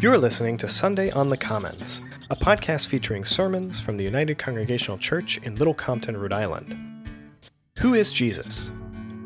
You're 0.00 0.16
listening 0.16 0.56
to 0.56 0.66
Sunday 0.66 1.10
on 1.10 1.28
the 1.28 1.36
Commons, 1.36 2.00
a 2.30 2.34
podcast 2.34 2.88
featuring 2.88 3.22
sermons 3.22 3.80
from 3.80 3.98
the 3.98 4.04
United 4.04 4.38
Congregational 4.38 4.96
Church 4.96 5.36
in 5.42 5.56
Little 5.56 5.74
Compton, 5.74 6.16
Rhode 6.16 6.32
Island. 6.32 6.74
Who 7.80 7.92
is 7.92 8.10
Jesus? 8.10 8.70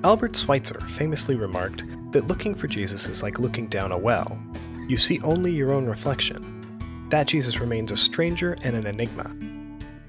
Albert 0.03 0.35
Schweitzer 0.35 0.81
famously 0.81 1.37
remarked 1.37 1.85
that 2.11 2.27
looking 2.27 2.57
for 2.57 2.67
Jesus 2.67 3.07
is 3.07 3.23
like 3.23 3.39
looking 3.39 3.69
down 3.69 3.93
a 3.93 3.97
well. 3.97 4.43
You 4.89 4.97
see 4.97 5.21
only 5.21 5.53
your 5.53 5.71
own 5.71 5.87
reflection. 5.87 7.07
That 7.09 7.29
Jesus 7.29 7.61
remains 7.61 7.93
a 7.93 7.97
stranger 7.97 8.57
and 8.65 8.75
an 8.75 8.89
enigma. 8.89 9.33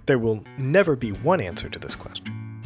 There 0.08 0.18
will 0.18 0.44
never 0.58 0.96
be 0.96 1.12
one 1.12 1.42
answer 1.42 1.70
to 1.70 1.78
this 1.78 1.96
question. 1.96 2.64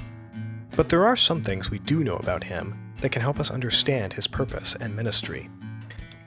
But 0.77 0.87
there 0.87 1.05
are 1.05 1.17
some 1.17 1.43
things 1.43 1.69
we 1.69 1.79
do 1.79 2.01
know 2.05 2.15
about 2.15 2.45
him 2.45 2.93
that 3.01 3.11
can 3.11 3.21
help 3.21 3.41
us 3.41 3.51
understand 3.51 4.13
his 4.13 4.25
purpose 4.25 4.73
and 4.79 4.95
ministry. 4.95 5.49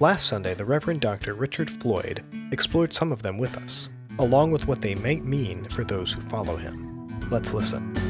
Last 0.02 0.26
Sunday, 0.26 0.54
the 0.54 0.64
Reverend 0.64 1.00
Dr. 1.00 1.32
Richard 1.32 1.70
Floyd 1.70 2.24
explored 2.50 2.92
some 2.92 3.12
of 3.12 3.22
them 3.22 3.38
with 3.38 3.56
us, 3.56 3.88
along 4.18 4.50
with 4.50 4.66
what 4.66 4.80
they 4.80 4.96
might 4.96 5.24
mean 5.24 5.62
for 5.66 5.84
those 5.84 6.12
who 6.12 6.20
follow 6.20 6.56
him. 6.56 7.20
Let's 7.30 7.54
listen. 7.54 8.01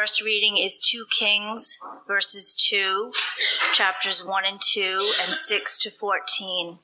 First 0.00 0.24
reading 0.24 0.56
is 0.56 0.80
2 0.80 1.04
Kings, 1.10 1.78
verses 2.08 2.54
2, 2.70 3.12
chapters 3.74 4.24
1 4.24 4.44
and 4.46 4.58
2, 4.58 4.98
and 5.22 5.34
6 5.34 5.78
to 5.78 5.90
14. 5.90 6.78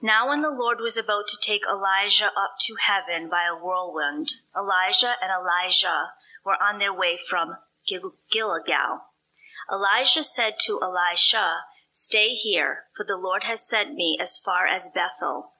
Now, 0.00 0.30
when 0.30 0.40
the 0.40 0.48
Lord 0.48 0.78
was 0.80 0.96
about 0.96 1.28
to 1.28 1.38
take 1.38 1.64
Elijah 1.70 2.28
up 2.28 2.54
to 2.60 2.76
heaven 2.80 3.28
by 3.28 3.44
a 3.44 3.62
whirlwind, 3.62 4.36
Elijah 4.56 5.16
and 5.20 5.30
Elisha 5.30 6.12
were 6.46 6.56
on 6.62 6.78
their 6.78 6.94
way 6.94 7.18
from 7.18 7.58
Gil- 7.86 8.14
Gilgal. 8.30 9.02
Elijah 9.70 10.22
said 10.22 10.54
to 10.60 10.80
Elisha, 10.80 11.64
Stay 11.90 12.30
here, 12.30 12.84
for 12.96 13.04
the 13.04 13.18
Lord 13.18 13.44
has 13.44 13.68
sent 13.68 13.92
me 13.92 14.16
as 14.18 14.38
far 14.38 14.66
as 14.66 14.88
Bethel. 14.88 15.50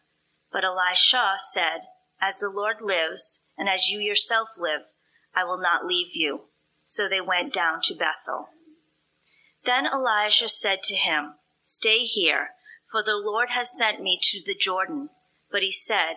But 0.51 0.65
Elisha 0.65 1.35
said, 1.37 1.89
As 2.23 2.39
the 2.39 2.51
Lord 2.51 2.81
lives, 2.81 3.48
and 3.59 3.69
as 3.69 3.91
you 3.91 3.98
yourself 3.98 4.48
live, 4.59 4.95
I 5.35 5.45
will 5.45 5.59
not 5.59 5.85
leave 5.85 6.15
you. 6.17 6.45
So 6.85 7.09
they 7.09 7.21
went 7.21 7.53
down 7.53 7.81
to 7.85 7.95
Bethel. 7.95 8.51
Then 9.65 9.87
Elijah 9.87 10.49
said 10.49 10.83
to 10.85 10.95
him, 10.95 11.35
Stay 11.61 12.01
here, 12.01 12.51
for 12.91 13.03
the 13.03 13.17
Lord 13.17 13.51
has 13.51 13.77
sent 13.77 14.03
me 14.03 14.19
to 14.21 14.41
the 14.45 14.55
Jordan. 14.55 15.09
But 15.51 15.63
he 15.63 15.73
said, 15.73 16.17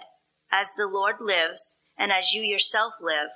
As 0.52 0.76
the 0.76 0.90
Lord 0.92 1.16
lives, 1.22 1.82
and 1.98 2.12
as 2.12 2.34
you 2.34 2.42
yourself 2.42 2.96
live, 3.02 3.30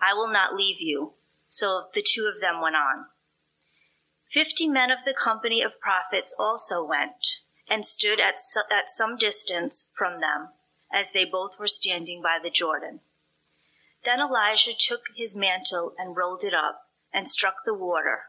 I 0.00 0.14
will 0.14 0.28
not 0.28 0.54
leave 0.54 0.80
you. 0.80 1.14
So 1.46 1.86
the 1.92 2.06
two 2.06 2.30
of 2.32 2.40
them 2.40 2.60
went 2.62 2.76
on. 2.76 3.06
Fifty 4.28 4.68
men 4.68 4.90
of 4.90 5.04
the 5.04 5.14
company 5.14 5.62
of 5.62 5.80
prophets 5.80 6.34
also 6.38 6.84
went, 6.84 7.38
and 7.68 7.84
stood 7.84 8.20
at, 8.20 8.34
at 8.70 8.88
some 8.88 9.16
distance 9.16 9.90
from 9.96 10.20
them, 10.20 10.48
as 10.92 11.12
they 11.12 11.24
both 11.24 11.58
were 11.58 11.66
standing 11.66 12.22
by 12.22 12.38
the 12.42 12.50
Jordan. 12.50 13.00
Then 14.06 14.20
Elijah 14.20 14.72
took 14.72 15.06
his 15.16 15.34
mantle 15.34 15.92
and 15.98 16.16
rolled 16.16 16.44
it 16.44 16.54
up 16.54 16.82
and 17.12 17.28
struck 17.28 17.56
the 17.64 17.74
water. 17.74 18.26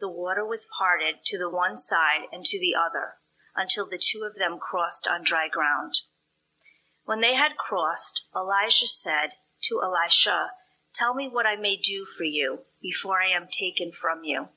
The 0.00 0.08
water 0.08 0.46
was 0.46 0.66
parted 0.78 1.16
to 1.24 1.36
the 1.36 1.50
one 1.50 1.76
side 1.76 2.22
and 2.32 2.42
to 2.46 2.58
the 2.58 2.74
other 2.74 3.16
until 3.54 3.86
the 3.86 4.00
two 4.02 4.24
of 4.24 4.36
them 4.36 4.58
crossed 4.58 5.06
on 5.06 5.22
dry 5.22 5.46
ground. 5.46 5.92
When 7.04 7.20
they 7.20 7.34
had 7.34 7.58
crossed, 7.58 8.28
Elijah 8.34 8.86
said 8.86 9.32
to 9.64 9.82
Elisha, 9.82 10.52
Tell 10.90 11.12
me 11.12 11.28
what 11.28 11.44
I 11.44 11.54
may 11.54 11.76
do 11.76 12.06
for 12.06 12.24
you 12.24 12.60
before 12.80 13.20
I 13.20 13.28
am 13.28 13.46
taken 13.46 13.92
from 13.92 14.24
you. 14.24 14.48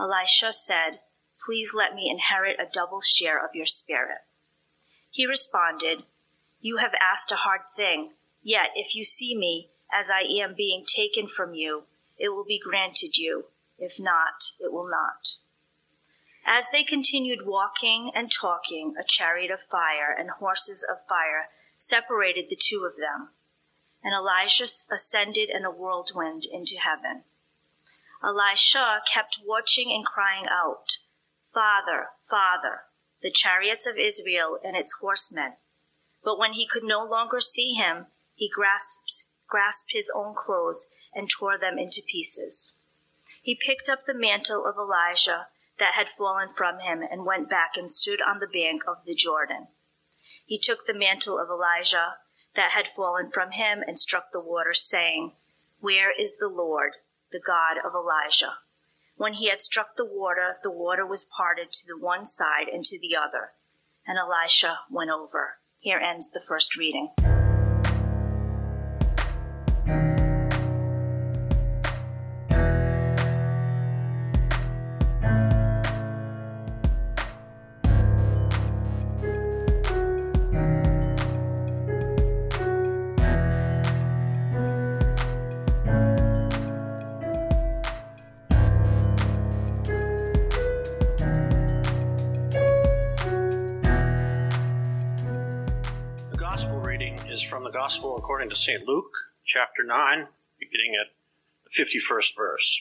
Elisha 0.00 0.52
said, 0.52 0.98
Please 1.46 1.72
let 1.76 1.94
me 1.94 2.10
inherit 2.10 2.58
a 2.58 2.68
double 2.68 3.00
share 3.00 3.38
of 3.38 3.54
your 3.54 3.66
spirit. 3.66 4.18
He 5.10 5.26
responded, 5.26 6.02
You 6.60 6.78
have 6.78 6.92
asked 7.00 7.30
a 7.30 7.36
hard 7.36 7.60
thing, 7.76 8.14
yet 8.42 8.70
if 8.74 8.96
you 8.96 9.04
see 9.04 9.36
me 9.38 9.70
as 9.92 10.10
I 10.10 10.22
am 10.42 10.54
being 10.56 10.84
taken 10.84 11.26
from 11.26 11.54
you, 11.54 11.84
it 12.18 12.30
will 12.30 12.44
be 12.44 12.60
granted 12.62 13.16
you. 13.16 13.46
If 13.78 14.00
not, 14.00 14.52
it 14.58 14.72
will 14.72 14.88
not. 14.88 15.36
As 16.46 16.70
they 16.70 16.84
continued 16.84 17.44
walking 17.44 18.10
and 18.14 18.30
talking, 18.30 18.94
a 18.98 19.04
chariot 19.04 19.50
of 19.50 19.60
fire 19.60 20.14
and 20.16 20.30
horses 20.30 20.86
of 20.88 21.04
fire 21.06 21.48
separated 21.74 22.48
the 22.48 22.56
two 22.56 22.84
of 22.84 22.96
them. 22.96 23.30
And 24.02 24.14
Elijah 24.14 24.64
ascended 24.64 25.50
in 25.50 25.64
a 25.64 25.70
whirlwind 25.70 26.44
into 26.50 26.76
heaven. 26.78 27.24
Elisha 28.22 29.02
kept 29.12 29.40
watching 29.44 29.92
and 29.92 30.04
crying 30.04 30.46
out, 30.48 30.98
Father, 31.52 32.10
Father, 32.22 32.82
the 33.22 33.30
chariots 33.30 33.86
of 33.86 33.96
Israel 33.98 34.58
and 34.64 34.76
its 34.76 34.94
horsemen. 35.00 35.54
But 36.24 36.38
when 36.38 36.52
he 36.52 36.66
could 36.66 36.84
no 36.84 37.04
longer 37.04 37.40
see 37.40 37.74
him, 37.74 38.06
he 38.34 38.48
grasped 38.48 39.26
grasped 39.48 39.92
his 39.92 40.10
own 40.14 40.34
clothes 40.34 40.88
and 41.14 41.28
tore 41.28 41.58
them 41.58 41.78
into 41.78 42.02
pieces. 42.06 42.76
He 43.42 43.54
picked 43.54 43.88
up 43.88 44.04
the 44.04 44.14
mantle 44.14 44.66
of 44.66 44.76
Elijah 44.76 45.48
that 45.78 45.94
had 45.94 46.08
fallen 46.08 46.48
from 46.48 46.80
him 46.80 47.02
and 47.02 47.24
went 47.24 47.50
back 47.50 47.76
and 47.76 47.90
stood 47.90 48.20
on 48.20 48.40
the 48.40 48.46
bank 48.46 48.82
of 48.88 49.04
the 49.04 49.14
Jordan. 49.14 49.68
He 50.44 50.58
took 50.58 50.80
the 50.86 50.98
mantle 50.98 51.38
of 51.38 51.48
Elijah 51.48 52.16
that 52.54 52.70
had 52.70 52.86
fallen 52.86 53.30
from 53.30 53.52
him 53.52 53.82
and 53.86 53.98
struck 53.98 54.32
the 54.32 54.40
water, 54.40 54.72
saying, 54.72 55.32
Where 55.80 56.10
is 56.18 56.38
the 56.38 56.48
Lord, 56.48 56.92
the 57.30 57.40
God 57.44 57.76
of 57.84 57.94
Elijah? 57.94 58.58
When 59.16 59.34
he 59.34 59.48
had 59.48 59.60
struck 59.60 59.96
the 59.96 60.06
water, 60.06 60.56
the 60.62 60.70
water 60.70 61.06
was 61.06 61.24
parted 61.24 61.70
to 61.72 61.86
the 61.86 61.98
one 61.98 62.24
side 62.24 62.68
and 62.72 62.84
to 62.84 62.98
the 62.98 63.16
other, 63.16 63.52
and 64.06 64.18
Elisha 64.18 64.80
went 64.90 65.10
over. 65.10 65.58
Here 65.78 65.98
ends 65.98 66.30
the 66.30 66.42
first 66.46 66.76
reading. 66.76 67.10
Gospel 97.86 98.16
according 98.16 98.50
to 98.50 98.56
St. 98.56 98.84
Luke, 98.84 99.12
chapter 99.44 99.84
9, 99.84 100.26
beginning 100.58 100.96
at 101.00 101.12
the 101.62 101.70
51st 101.70 102.36
verse. 102.36 102.80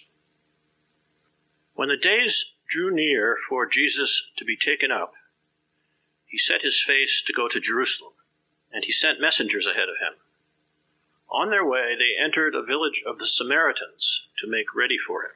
When 1.76 1.90
the 1.90 1.96
days 1.96 2.54
drew 2.68 2.90
near 2.92 3.38
for 3.48 3.68
Jesus 3.68 4.32
to 4.36 4.44
be 4.44 4.58
taken 4.58 4.90
up, 4.90 5.14
he 6.26 6.40
set 6.40 6.64
his 6.64 6.82
face 6.82 7.22
to 7.22 7.34
go 7.34 7.48
to 7.48 7.60
Jerusalem, 7.60 8.14
and 8.74 8.84
he 8.84 8.92
sent 8.92 9.22
messengers 9.22 9.68
ahead 9.68 9.90
of 9.90 10.02
him. 10.02 10.18
On 11.30 11.52
their 11.52 11.64
way, 11.64 11.94
they 11.96 12.20
entered 12.20 12.56
a 12.56 12.66
village 12.66 13.04
of 13.06 13.20
the 13.20 13.28
Samaritans 13.28 14.26
to 14.40 14.50
make 14.50 14.74
ready 14.76 14.98
for 14.98 15.22
him. 15.22 15.36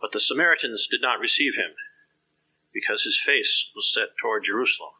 But 0.00 0.12
the 0.12 0.20
Samaritans 0.20 0.86
did 0.86 1.02
not 1.02 1.18
receive 1.18 1.56
him, 1.56 1.74
because 2.72 3.02
his 3.02 3.20
face 3.20 3.72
was 3.74 3.92
set 3.92 4.16
toward 4.22 4.44
Jerusalem. 4.44 4.92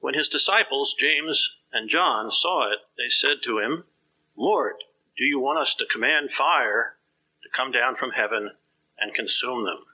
When 0.00 0.14
his 0.14 0.28
disciples, 0.28 0.94
James 0.98 1.56
and 1.74 1.88
John 1.88 2.30
saw 2.30 2.70
it, 2.70 2.78
they 2.96 3.08
said 3.08 3.42
to 3.42 3.58
him, 3.58 3.84
Lord, 4.36 4.76
do 5.18 5.24
you 5.24 5.40
want 5.40 5.58
us 5.58 5.74
to 5.74 5.86
command 5.92 6.30
fire 6.30 6.94
to 7.42 7.48
come 7.52 7.72
down 7.72 7.96
from 7.96 8.12
heaven 8.12 8.52
and 8.96 9.12
consume 9.12 9.64
them? 9.64 9.84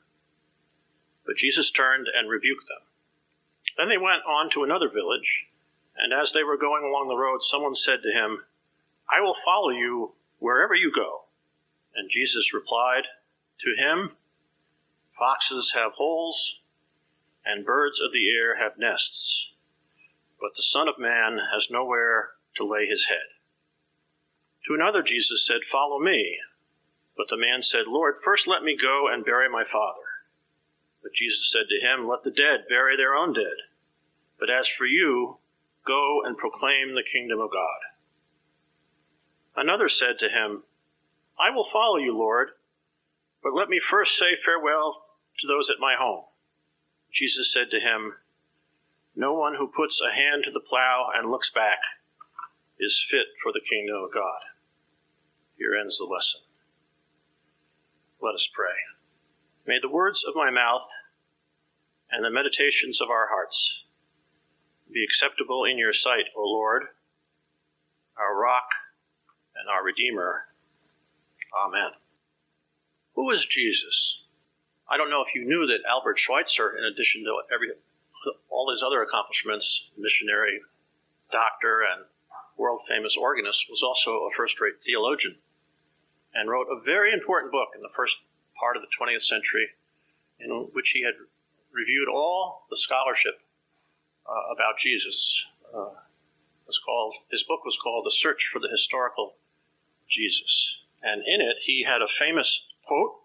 But 1.27 1.37
Jesus 1.37 1.71
turned 1.71 2.07
and 2.15 2.29
rebuked 2.29 2.69
them. 2.69 2.87
Then 3.79 3.89
they 3.89 3.97
went 3.97 4.29
on 4.29 4.51
to 4.51 4.63
another 4.63 4.91
village, 4.91 5.47
and 5.97 6.13
as 6.13 6.33
they 6.33 6.45
were 6.45 6.59
going 6.59 6.85
along 6.85 7.09
the 7.09 7.17
road, 7.17 7.43
someone 7.43 7.75
said 7.75 8.03
to 8.03 8.13
him, 8.13 8.45
I 9.11 9.23
will 9.23 9.35
follow 9.35 9.71
you 9.71 10.13
wherever 10.39 10.75
you 10.75 10.93
go. 10.95 11.25
And 11.97 12.11
Jesus 12.11 12.53
replied 12.53 13.05
to 13.61 13.75
him, 13.75 14.13
Foxes 15.19 15.73
have 15.75 15.93
holes, 15.93 16.61
and 17.45 17.65
birds 17.65 18.03
of 18.03 18.13
the 18.13 18.29
air 18.29 18.59
have 18.59 18.79
nests 18.79 19.51
but 20.41 20.51
the 20.57 20.63
Son 20.63 20.89
of 20.89 20.99
Man 20.99 21.39
has 21.53 21.69
nowhere 21.71 22.31
to 22.57 22.67
lay 22.67 22.87
his 22.87 23.07
head. 23.07 23.37
To 24.67 24.75
another, 24.75 25.03
Jesus 25.03 25.47
said, 25.47 25.65
Follow 25.71 25.99
me. 25.99 26.39
But 27.17 27.29
the 27.29 27.37
man 27.37 27.63
said, 27.63 27.87
Lord, 27.87 28.15
first 28.23 28.49
let 28.49 28.63
me 28.63 28.77
go 28.81 29.07
and 29.13 29.25
bury 29.25 29.49
my 29.49 29.65
father. 29.65 30.25
But 31.03 31.13
Jesus 31.15 31.51
said 31.51 31.67
to 31.69 31.87
him, 31.87 32.09
Let 32.09 32.25
the 32.25 32.31
dead 32.31 32.65
bury 32.69 32.97
their 32.97 33.15
own 33.15 33.33
dead. 33.33 33.69
But 34.39 34.51
as 34.51 34.69
for 34.69 34.87
you, 34.87 35.39
go 35.87 36.23
and 36.25 36.37
proclaim 36.37 36.95
the 36.95 37.03
kingdom 37.03 37.41
of 37.41 37.51
God. 37.51 37.81
Another 39.57 39.89
said 39.89 40.19
to 40.19 40.29
him, 40.29 40.63
I 41.39 41.55
will 41.55 41.67
follow 41.71 41.97
you, 41.97 42.17
Lord, 42.17 42.51
but 43.43 43.55
let 43.55 43.69
me 43.69 43.81
first 43.81 44.17
say 44.17 44.37
farewell 44.37 45.05
to 45.39 45.47
those 45.47 45.71
at 45.71 45.81
my 45.81 45.95
home. 45.99 46.25
Jesus 47.13 47.53
said 47.53 47.71
to 47.71 47.81
him, 47.81 48.15
No 49.15 49.35
one 49.35 49.55
who 49.57 49.67
puts 49.67 50.01
a 50.01 50.15
hand 50.15 50.45
to 50.45 50.51
the 50.51 50.61
plow 50.61 51.09
and 51.15 51.31
looks 51.31 51.51
back 51.51 51.79
is 52.79 53.05
fit 53.09 53.27
for 53.43 53.53
the 53.53 53.61
kingdom 53.69 53.97
of 53.97 54.15
God. 54.15 54.41
Here 55.57 55.77
ends 55.79 55.99
the 55.99 56.05
lesson. 56.05 56.41
Let 58.23 58.35
us 58.35 58.49
pray. 58.53 58.77
May 59.67 59.79
the 59.81 59.91
words 59.91 60.25
of 60.27 60.35
my 60.35 60.51
mouth 60.51 60.87
and 62.11 62.25
the 62.25 62.31
meditations 62.31 63.01
of 63.01 63.11
our 63.11 63.29
hearts 63.29 63.85
be 64.93 65.05
acceptable 65.05 65.65
in 65.65 65.79
your 65.79 65.93
sight, 65.93 66.27
O 66.37 66.43
Lord, 66.43 66.85
our 68.19 68.37
rock 68.37 68.69
and 69.55 69.69
our 69.69 69.85
Redeemer. 69.85 70.47
Amen. 71.65 71.91
Who 73.15 73.31
is 73.31 73.47
Jesus? 73.47 74.23
I 74.89 74.97
don't 74.97 75.11
know 75.11 75.23
if 75.27 75.35
you 75.35 75.45
knew 75.45 75.67
that 75.67 75.89
Albert 75.89 76.19
Schweitzer, 76.19 76.77
in 76.77 76.85
addition 76.85 77.23
to 77.25 77.43
every, 77.55 77.69
all 78.49 78.71
his 78.71 78.83
other 78.83 79.03
accomplishments, 79.03 79.91
missionary, 79.97 80.61
doctor, 81.31 81.81
and 81.81 82.05
world 82.57 82.81
famous 82.87 83.17
organist, 83.17 83.71
was 83.71 83.83
also 83.83 84.27
a 84.27 84.31
first 84.37 84.61
rate 84.61 84.83
theologian 84.83 85.37
and 86.35 86.49
wrote 86.49 86.67
a 86.71 86.81
very 86.81 87.13
important 87.13 87.53
book 87.53 87.69
in 87.75 87.83
the 87.83 87.89
first 87.95 88.19
part 88.59 88.77
of 88.77 88.83
the 88.83 88.89
20th 88.89 89.23
century 89.23 89.69
in 90.39 90.51
which 90.73 90.91
he 90.91 91.03
had 91.03 91.15
reviewed 91.73 92.09
all 92.09 92.67
the 92.71 92.77
scholarship 92.77 93.41
uh, 94.29 94.53
about 94.53 94.79
Jesus. 94.79 95.47
Uh, 95.75 95.91
was 96.67 96.79
called 96.79 97.15
his 97.33 97.43
book 97.43 97.65
was 97.65 97.77
called 97.77 98.07
The 98.07 98.13
Search 98.13 98.49
for 98.53 98.61
the 98.61 98.69
Historical 98.71 99.35
Jesus, 100.09 100.83
and 101.03 101.23
in 101.27 101.41
it 101.41 101.57
he 101.67 101.85
had 101.85 102.01
a 102.01 102.07
famous 102.07 102.69
quote 102.85 103.20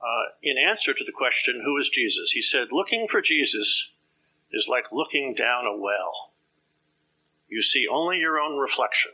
uh, 0.00 0.32
in 0.42 0.56
answer 0.58 0.94
to 0.94 1.04
the 1.04 1.12
question, 1.12 1.62
"Who 1.64 1.76
is 1.76 1.90
Jesus?" 1.90 2.32
He 2.32 2.42
said, 2.42 2.68
"Looking 2.72 3.06
for 3.08 3.20
Jesus 3.20 3.92
is 4.50 4.68
like 4.68 4.92
looking 4.92 5.34
down 5.34 5.66
a 5.66 5.76
well. 5.76 6.32
You 7.48 7.62
see 7.62 7.86
only 7.86 8.18
your 8.18 8.38
own 8.38 8.58
reflection. 8.58 9.12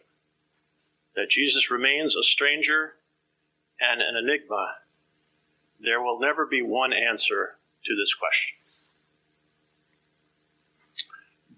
That 1.14 1.30
Jesus 1.30 1.70
remains 1.70 2.14
a 2.14 2.22
stranger 2.22 2.96
and 3.80 4.00
an 4.00 4.16
enigma. 4.16 4.76
There 5.80 6.00
will 6.00 6.20
never 6.20 6.46
be 6.46 6.62
one 6.62 6.92
answer 6.92 7.58
to 7.84 7.96
this 7.96 8.14
question." 8.14 8.58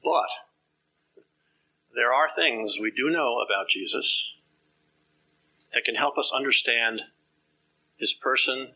But 0.03 0.31
there 1.95 2.13
are 2.13 2.31
things 2.31 2.79
we 2.81 2.91
do 2.91 3.11
know 3.11 3.41
about 3.41 3.69
Jesus 3.69 4.35
that 5.75 5.85
can 5.85 5.97
help 5.97 6.17
us 6.17 6.33
understand 6.33 7.03
his 7.97 8.13
person, 8.13 8.75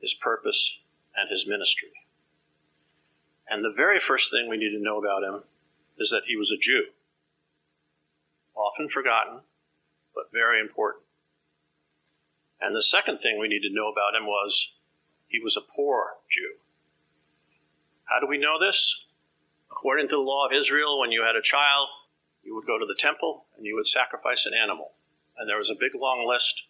his 0.00 0.14
purpose, 0.14 0.78
and 1.16 1.30
his 1.30 1.46
ministry. 1.46 1.90
And 3.48 3.64
the 3.64 3.74
very 3.74 3.98
first 3.98 4.30
thing 4.30 4.48
we 4.48 4.56
need 4.56 4.70
to 4.70 4.82
know 4.82 4.98
about 4.98 5.24
him 5.24 5.42
is 5.98 6.10
that 6.10 6.22
he 6.26 6.36
was 6.36 6.50
a 6.50 6.58
Jew. 6.58 6.86
Often 8.54 8.88
forgotten, 8.88 9.40
but 10.14 10.32
very 10.32 10.60
important. 10.60 11.04
And 12.60 12.76
the 12.76 12.82
second 12.82 13.18
thing 13.18 13.38
we 13.38 13.48
need 13.48 13.62
to 13.62 13.74
know 13.74 13.88
about 13.90 14.14
him 14.14 14.26
was 14.26 14.74
he 15.28 15.40
was 15.40 15.56
a 15.56 15.60
poor 15.60 16.14
Jew. 16.28 16.56
How 18.04 18.20
do 18.20 18.26
we 18.26 18.38
know 18.38 18.58
this? 18.58 19.04
According 19.70 20.08
to 20.08 20.16
the 20.16 20.22
law 20.22 20.46
of 20.46 20.52
Israel, 20.52 21.00
when 21.00 21.12
you 21.12 21.22
had 21.22 21.36
a 21.36 21.42
child, 21.42 21.88
you 22.42 22.54
would 22.54 22.66
go 22.66 22.78
to 22.78 22.86
the 22.86 22.98
temple 22.98 23.44
and 23.56 23.64
you 23.64 23.74
would 23.76 23.86
sacrifice 23.86 24.46
an 24.46 24.52
animal. 24.54 24.92
And 25.38 25.48
there 25.48 25.56
was 25.56 25.70
a 25.70 25.74
big 25.74 25.92
long 25.94 26.26
list 26.28 26.64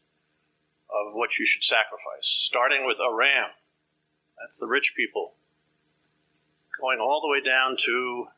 of 0.91 1.15
what 1.15 1.39
you 1.39 1.47
should 1.47 1.65
sacrifice, 1.65 2.27
starting 2.27 2.87
with 2.87 2.99
a 2.99 3.15
ram. 3.15 3.51
That's 4.41 4.59
the 4.59 4.67
rich 4.67 4.95
people. 4.97 5.35
Going 6.81 6.99
all 6.99 7.21
the 7.21 7.29
way 7.29 7.41
down 7.41 7.77
to 7.85 8.29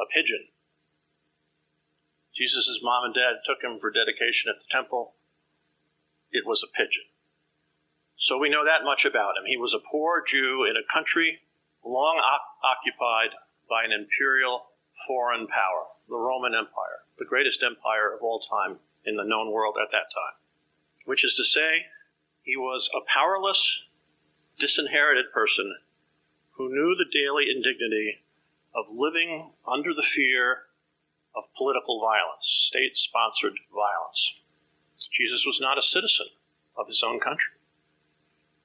a 0.00 0.04
pigeon. 0.10 0.48
Jesus' 2.34 2.80
mom 2.82 3.04
and 3.04 3.14
dad 3.14 3.40
took 3.44 3.62
him 3.62 3.78
for 3.78 3.90
dedication 3.90 4.52
at 4.52 4.60
the 4.60 4.68
temple. 4.68 5.14
It 6.30 6.44
was 6.46 6.62
a 6.62 6.76
pigeon. 6.76 7.04
So 8.16 8.36
we 8.38 8.50
know 8.50 8.64
that 8.64 8.84
much 8.84 9.04
about 9.04 9.36
him. 9.38 9.44
He 9.46 9.56
was 9.56 9.72
a 9.72 9.78
poor 9.90 10.22
Jew 10.26 10.66
in 10.68 10.76
a 10.76 10.92
country 10.92 11.40
long 11.84 12.20
occupied 12.64 13.36
by 13.68 13.84
an 13.84 13.92
imperial 13.92 14.66
foreign 15.06 15.46
power, 15.46 15.86
the 16.08 16.16
Roman 16.16 16.54
Empire, 16.54 17.06
the 17.18 17.24
greatest 17.24 17.62
empire 17.62 18.12
of 18.12 18.22
all 18.22 18.40
time 18.40 18.78
in 19.04 19.16
the 19.16 19.24
known 19.24 19.52
world 19.52 19.76
at 19.80 19.92
that 19.92 20.10
time. 20.12 20.36
Which 21.06 21.24
is 21.24 21.32
to 21.34 21.44
say, 21.44 21.86
he 22.42 22.56
was 22.56 22.90
a 22.94 23.00
powerless, 23.12 23.84
disinherited 24.58 25.32
person 25.32 25.76
who 26.52 26.68
knew 26.68 26.94
the 26.94 27.10
daily 27.10 27.44
indignity 27.48 28.24
of 28.74 28.84
living 28.94 29.52
under 29.66 29.94
the 29.94 30.02
fear 30.02 30.64
of 31.34 31.44
political 31.56 32.00
violence, 32.00 32.46
state 32.46 32.96
sponsored 32.96 33.54
violence. 33.72 34.40
Jesus 35.12 35.44
was 35.46 35.60
not 35.60 35.78
a 35.78 35.82
citizen 35.82 36.26
of 36.76 36.86
his 36.86 37.02
own 37.02 37.20
country. 37.20 37.54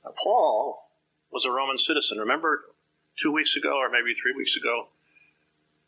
Now, 0.03 0.13
Paul 0.17 0.89
was 1.31 1.45
a 1.45 1.51
Roman 1.51 1.77
citizen. 1.77 2.17
Remember 2.17 2.65
two 3.17 3.31
weeks 3.31 3.55
ago, 3.55 3.77
or 3.77 3.89
maybe 3.89 4.13
three 4.13 4.33
weeks 4.35 4.55
ago, 4.57 4.87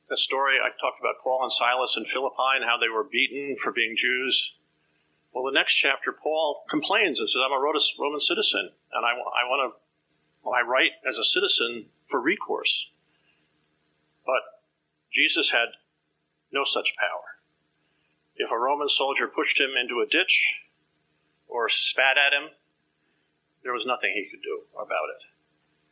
that 0.10 0.18
story 0.18 0.56
I 0.64 0.70
talked 0.70 1.00
about 1.00 1.24
Paul 1.24 1.40
and 1.44 1.52
Silas 1.52 1.96
in 1.98 2.06
Philippi 2.06 2.56
and 2.56 2.66
how 2.66 2.78
they 2.78 2.90
were 2.90 3.04
beaten 3.04 3.56
for 3.56 3.72
being 3.72 3.96
Jews. 3.96 4.54
Well, 5.34 5.44
the 5.44 5.52
next 5.52 5.76
chapter, 5.76 6.12
Paul 6.12 6.64
complains 6.70 7.20
and 7.20 7.28
says, 7.28 7.42
I'm 7.44 7.52
a 7.52 7.60
Roman 7.60 8.20
citizen, 8.20 8.70
and 8.92 9.06
I, 9.06 9.10
I 9.10 9.50
want 9.50 9.74
to, 9.74 10.50
I 10.50 10.62
write 10.62 10.92
as 11.08 11.18
a 11.18 11.24
citizen 11.24 11.88
for 12.06 12.22
recourse. 12.22 12.90
But 14.26 14.42
Jesus 15.12 15.52
had 15.52 15.70
no 16.52 16.64
such 16.64 16.96
power. 17.00 17.40
If 18.36 18.52
a 18.52 18.58
Roman 18.58 18.90
soldier 18.90 19.28
pushed 19.28 19.60
him 19.60 19.72
into 19.80 20.02
a 20.02 20.10
ditch 20.10 20.62
or 21.48 21.68
spat 21.68 22.18
at 22.18 22.34
him, 22.34 22.50
there 23.64 23.74
was 23.74 23.86
nothing 23.86 24.12
he 24.14 24.30
could 24.30 24.44
do 24.44 24.64
about 24.76 25.10
it. 25.16 25.26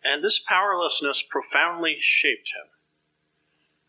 And 0.03 0.23
this 0.23 0.39
powerlessness 0.39 1.23
profoundly 1.23 1.97
shaped 1.99 2.49
him. 2.49 2.69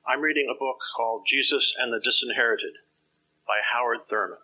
I'm 0.07 0.21
reading 0.21 0.49
a 0.51 0.59
book 0.59 0.79
called 0.97 1.27
Jesus 1.27 1.75
and 1.79 1.93
the 1.93 2.01
Disinherited 2.01 2.75
by 3.47 3.61
Howard 3.73 4.07
Thurman. 4.09 4.39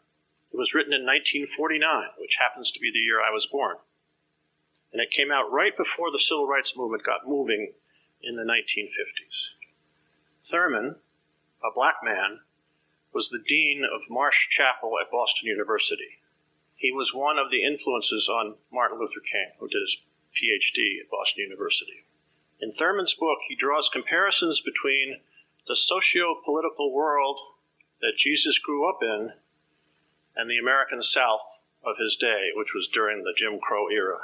It 0.53 0.57
was 0.57 0.75
written 0.75 0.93
in 0.93 1.05
1949, 1.05 2.19
which 2.19 2.39
happens 2.39 2.71
to 2.71 2.81
be 2.81 2.91
the 2.93 2.99
year 2.99 3.21
I 3.21 3.33
was 3.33 3.47
born. 3.47 3.77
And 4.93 5.03
it 5.03 5.11
came 5.11 5.31
out 5.31 5.53
right 5.53 5.77
before 5.77 6.11
the 6.11 6.19
civil 6.19 6.47
rights 6.47 6.77
movement 6.77 7.05
got 7.05 7.29
moving 7.29 7.73
in 8.23 8.37
the 8.37 8.43
1950s. 8.43 9.53
Thurman, 10.43 10.97
a 11.63 11.75
black 11.75 11.97
man, 12.03 12.41
was 13.13 13.29
the 13.29 13.43
dean 13.47 13.85
of 13.85 14.11
Marsh 14.11 14.49
Chapel 14.49 14.93
at 15.01 15.11
Boston 15.11 15.49
University. 15.49 16.21
He 16.75 16.93
was 16.93 17.13
one 17.13 17.39
of 17.39 17.51
the 17.51 17.65
influences 17.65 18.29
on 18.29 18.55
Martin 18.73 18.99
Luther 18.99 19.21
King, 19.21 19.53
who 19.59 19.69
did 19.69 19.81
his 19.81 20.05
PhD 20.33 21.01
at 21.01 21.11
Boston 21.11 21.45
University. 21.45 22.05
In 22.61 22.73
Thurman's 22.73 23.15
book, 23.15 23.39
he 23.49 23.55
draws 23.55 23.89
comparisons 23.89 24.61
between 24.61 25.19
the 25.67 25.77
socio 25.77 26.37
political 26.45 26.93
world 26.93 27.39
that 28.01 28.17
Jesus 28.17 28.59
grew 28.59 28.89
up 28.89 28.99
in 29.03 29.33
and 30.39 30.49
the 30.49 30.57
American 30.57 31.03
South 31.03 31.65
of 31.85 31.97
his 32.01 32.17
day, 32.17 32.51
which 32.55 32.73
was 32.75 32.89
during 32.89 33.25
the 33.25 33.35
Jim 33.37 33.59
Crow 33.61 33.89
era. 33.89 34.19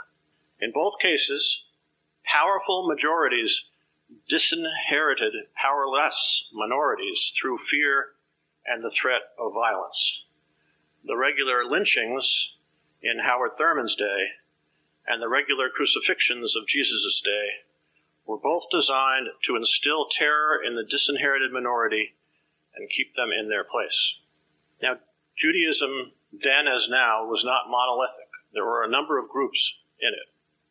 In 0.60 0.72
both 0.72 0.98
cases, 0.98 1.64
powerful 2.24 2.86
majorities 2.86 3.64
disinherited 4.28 5.34
powerless 5.60 6.48
minorities 6.52 7.32
through 7.38 7.58
fear 7.58 8.12
and 8.64 8.82
the 8.82 8.90
threat 8.90 9.22
of 9.38 9.52
violence. 9.52 10.24
The 11.04 11.16
regular 11.16 11.64
lynchings 11.64 12.54
in 13.02 13.20
Howard 13.20 13.52
Thurman's 13.58 13.96
day 13.96 14.28
and 15.06 15.20
the 15.20 15.28
regular 15.28 15.68
crucifixions 15.68 16.56
of 16.56 16.66
Jesus' 16.66 17.20
day 17.20 17.48
were 18.26 18.38
both 18.38 18.64
designed 18.70 19.28
to 19.44 19.56
instill 19.56 20.06
terror 20.06 20.58
in 20.62 20.76
the 20.76 20.84
disinherited 20.84 21.52
minority 21.52 22.14
and 22.74 22.88
keep 22.88 23.14
them 23.14 23.30
in 23.38 23.48
their 23.48 23.64
place. 23.64 24.18
Now, 24.82 24.98
Judaism, 25.36 26.12
then 26.32 26.66
as 26.66 26.88
now, 26.88 27.24
was 27.26 27.44
not 27.44 27.68
monolithic. 27.68 28.28
There 28.52 28.64
were 28.64 28.84
a 28.84 28.90
number 28.90 29.18
of 29.18 29.28
groups 29.28 29.78
in 30.00 30.10
it. 30.10 30.30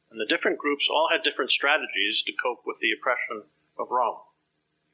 And 0.09 0.19
the 0.19 0.25
different 0.25 0.59
groups 0.59 0.87
all 0.89 1.09
had 1.11 1.23
different 1.23 1.51
strategies 1.51 2.23
to 2.23 2.33
cope 2.33 2.61
with 2.65 2.79
the 2.79 2.91
oppression 2.91 3.43
of 3.77 3.91
Rome. 3.91 4.19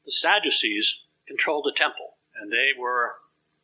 The 0.06 0.12
Sadducees 0.12 1.04
controlled 1.28 1.66
the 1.66 1.78
temple, 1.78 2.18
and 2.40 2.52
they 2.52 2.70
were 2.78 3.16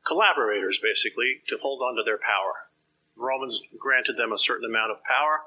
collaborators, 0.06 0.78
basically, 0.78 1.42
to 1.48 1.58
hold 1.58 1.82
on 1.82 1.96
to 1.96 2.04
their 2.04 2.18
power. 2.18 2.70
The 3.16 3.24
Romans 3.24 3.62
granted 3.80 4.18
them 4.18 4.32
a 4.32 4.38
certain 4.38 4.70
amount 4.70 4.92
of 4.92 5.04
power, 5.04 5.42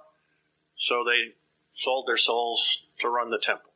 so 0.77 1.05
they 1.05 1.35
sold 1.71 2.09
their 2.09 2.17
souls 2.17 2.87
to 3.00 3.09
run 3.09 3.31
the 3.31 3.38
temple. 3.38 3.71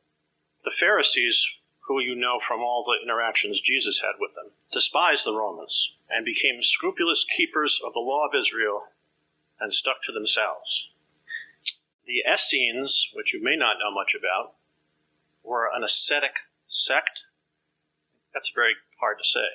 The 0.65 0.71
Pharisees, 0.71 1.47
who 1.87 2.01
you 2.01 2.15
know 2.15 2.39
from 2.39 2.61
all 2.61 2.83
the 2.83 3.03
interactions 3.03 3.61
Jesus 3.61 3.99
had 4.01 4.15
with 4.19 4.33
them, 4.35 4.51
despised 4.73 5.25
the 5.25 5.35
Romans 5.35 5.93
and 6.09 6.25
became 6.25 6.61
scrupulous 6.61 7.23
keepers 7.25 7.79
of 7.85 7.93
the 7.93 7.99
law 7.99 8.25
of 8.25 8.37
Israel 8.37 8.83
and 9.59 9.73
stuck 9.73 10.03
to 10.03 10.11
themselves. 10.11 10.89
The 12.05 12.23
Essenes, 12.29 13.11
which 13.13 13.33
you 13.33 13.41
may 13.41 13.55
not 13.55 13.77
know 13.79 13.93
much 13.93 14.15
about, 14.17 14.53
were 15.43 15.69
an 15.73 15.83
ascetic 15.83 16.39
sect. 16.67 17.21
That's 18.33 18.51
very 18.53 18.73
hard 18.99 19.17
to 19.19 19.23
say. 19.23 19.47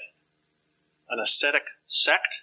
An 1.11 1.19
ascetic 1.19 1.65
sect 1.87 2.43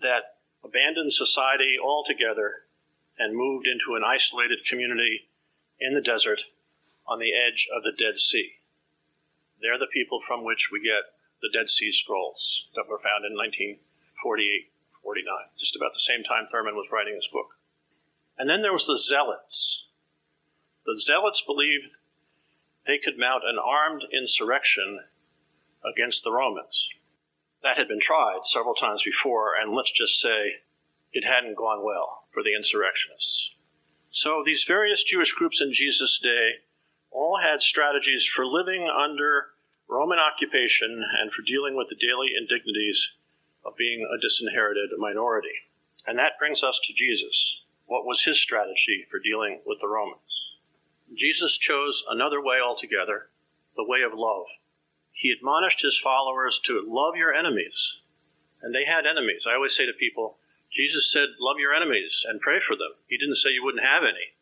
that 0.00 0.36
abandoned 0.62 1.12
society 1.12 1.76
altogether 1.82 2.64
and 3.18 3.36
moved 3.36 3.66
into 3.66 3.96
an 3.96 4.04
isolated 4.04 4.58
community 4.68 5.28
in 5.78 5.94
the 5.94 6.00
desert 6.00 6.42
on 7.06 7.18
the 7.18 7.32
edge 7.34 7.68
of 7.74 7.82
the 7.82 7.92
Dead 7.92 8.18
Sea. 8.18 8.52
They're 9.60 9.78
the 9.78 9.86
people 9.92 10.20
from 10.26 10.44
which 10.44 10.70
we 10.72 10.80
get 10.80 11.12
the 11.42 11.50
Dead 11.52 11.68
Sea 11.68 11.92
Scrolls 11.92 12.68
that 12.74 12.88
were 12.88 12.98
found 12.98 13.24
in 13.24 13.36
1948 13.36 14.70
49, 15.02 15.34
just 15.58 15.76
about 15.76 15.92
the 15.92 16.00
same 16.00 16.22
time 16.22 16.46
Thurman 16.46 16.76
was 16.76 16.88
writing 16.92 17.14
his 17.14 17.28
book. 17.32 17.56
And 18.38 18.48
then 18.48 18.62
there 18.62 18.72
was 18.72 18.86
the 18.86 18.98
Zealots. 18.98 19.88
The 20.86 20.96
Zealots 20.96 21.42
believed 21.42 21.96
they 22.86 22.98
could 22.98 23.18
mount 23.18 23.44
an 23.44 23.58
armed 23.58 24.04
insurrection 24.12 25.00
against 25.84 26.24
the 26.24 26.32
Romans. 26.32 26.88
That 27.62 27.76
had 27.76 27.88
been 27.88 28.00
tried 28.00 28.44
several 28.44 28.74
times 28.74 29.02
before, 29.04 29.52
and 29.60 29.74
let's 29.74 29.90
just 29.90 30.20
say 30.20 30.62
it 31.12 31.26
hadn't 31.26 31.56
gone 31.56 31.84
well 31.84 32.24
for 32.32 32.42
the 32.42 32.54
insurrectionists. 32.54 33.54
So 34.10 34.42
these 34.44 34.64
various 34.64 35.04
Jewish 35.04 35.32
groups 35.32 35.60
in 35.60 35.72
Jesus' 35.72 36.18
day 36.18 36.62
all 37.10 37.40
had 37.42 37.62
strategies 37.62 38.24
for 38.24 38.46
living 38.46 38.88
under 38.88 39.48
Roman 39.90 40.18
occupation 40.18 41.04
and 41.20 41.32
for 41.32 41.42
dealing 41.42 41.76
with 41.76 41.88
the 41.88 41.96
daily 41.96 42.28
indignities 42.38 43.16
of 43.64 43.76
being 43.76 44.06
a 44.06 44.20
disinherited 44.20 44.90
minority. 44.96 45.66
And 46.06 46.16
that 46.18 46.38
brings 46.38 46.62
us 46.62 46.80
to 46.84 46.94
Jesus. 46.94 47.62
What 47.86 48.06
was 48.06 48.22
his 48.22 48.40
strategy 48.40 49.04
for 49.10 49.18
dealing 49.18 49.60
with 49.66 49.80
the 49.80 49.88
Romans? 49.88 50.54
Jesus 51.12 51.58
chose 51.58 52.04
another 52.08 52.40
way 52.40 52.58
altogether, 52.64 53.30
the 53.76 53.84
way 53.84 54.02
of 54.02 54.12
love. 54.14 54.46
He 55.10 55.32
admonished 55.32 55.82
his 55.82 55.98
followers 55.98 56.60
to 56.64 56.86
love 56.86 57.16
your 57.16 57.34
enemies. 57.34 58.00
And 58.62 58.72
they 58.72 58.84
had 58.84 59.06
enemies. 59.06 59.44
I 59.50 59.54
always 59.54 59.74
say 59.74 59.86
to 59.86 59.92
people, 59.92 60.38
Jesus 60.70 61.10
said, 61.10 61.30
Love 61.40 61.58
your 61.58 61.74
enemies 61.74 62.24
and 62.28 62.40
pray 62.40 62.60
for 62.60 62.76
them. 62.76 62.94
He 63.08 63.18
didn't 63.18 63.42
say 63.42 63.50
you 63.50 63.64
wouldn't 63.64 63.84
have 63.84 64.04
any. 64.04 64.38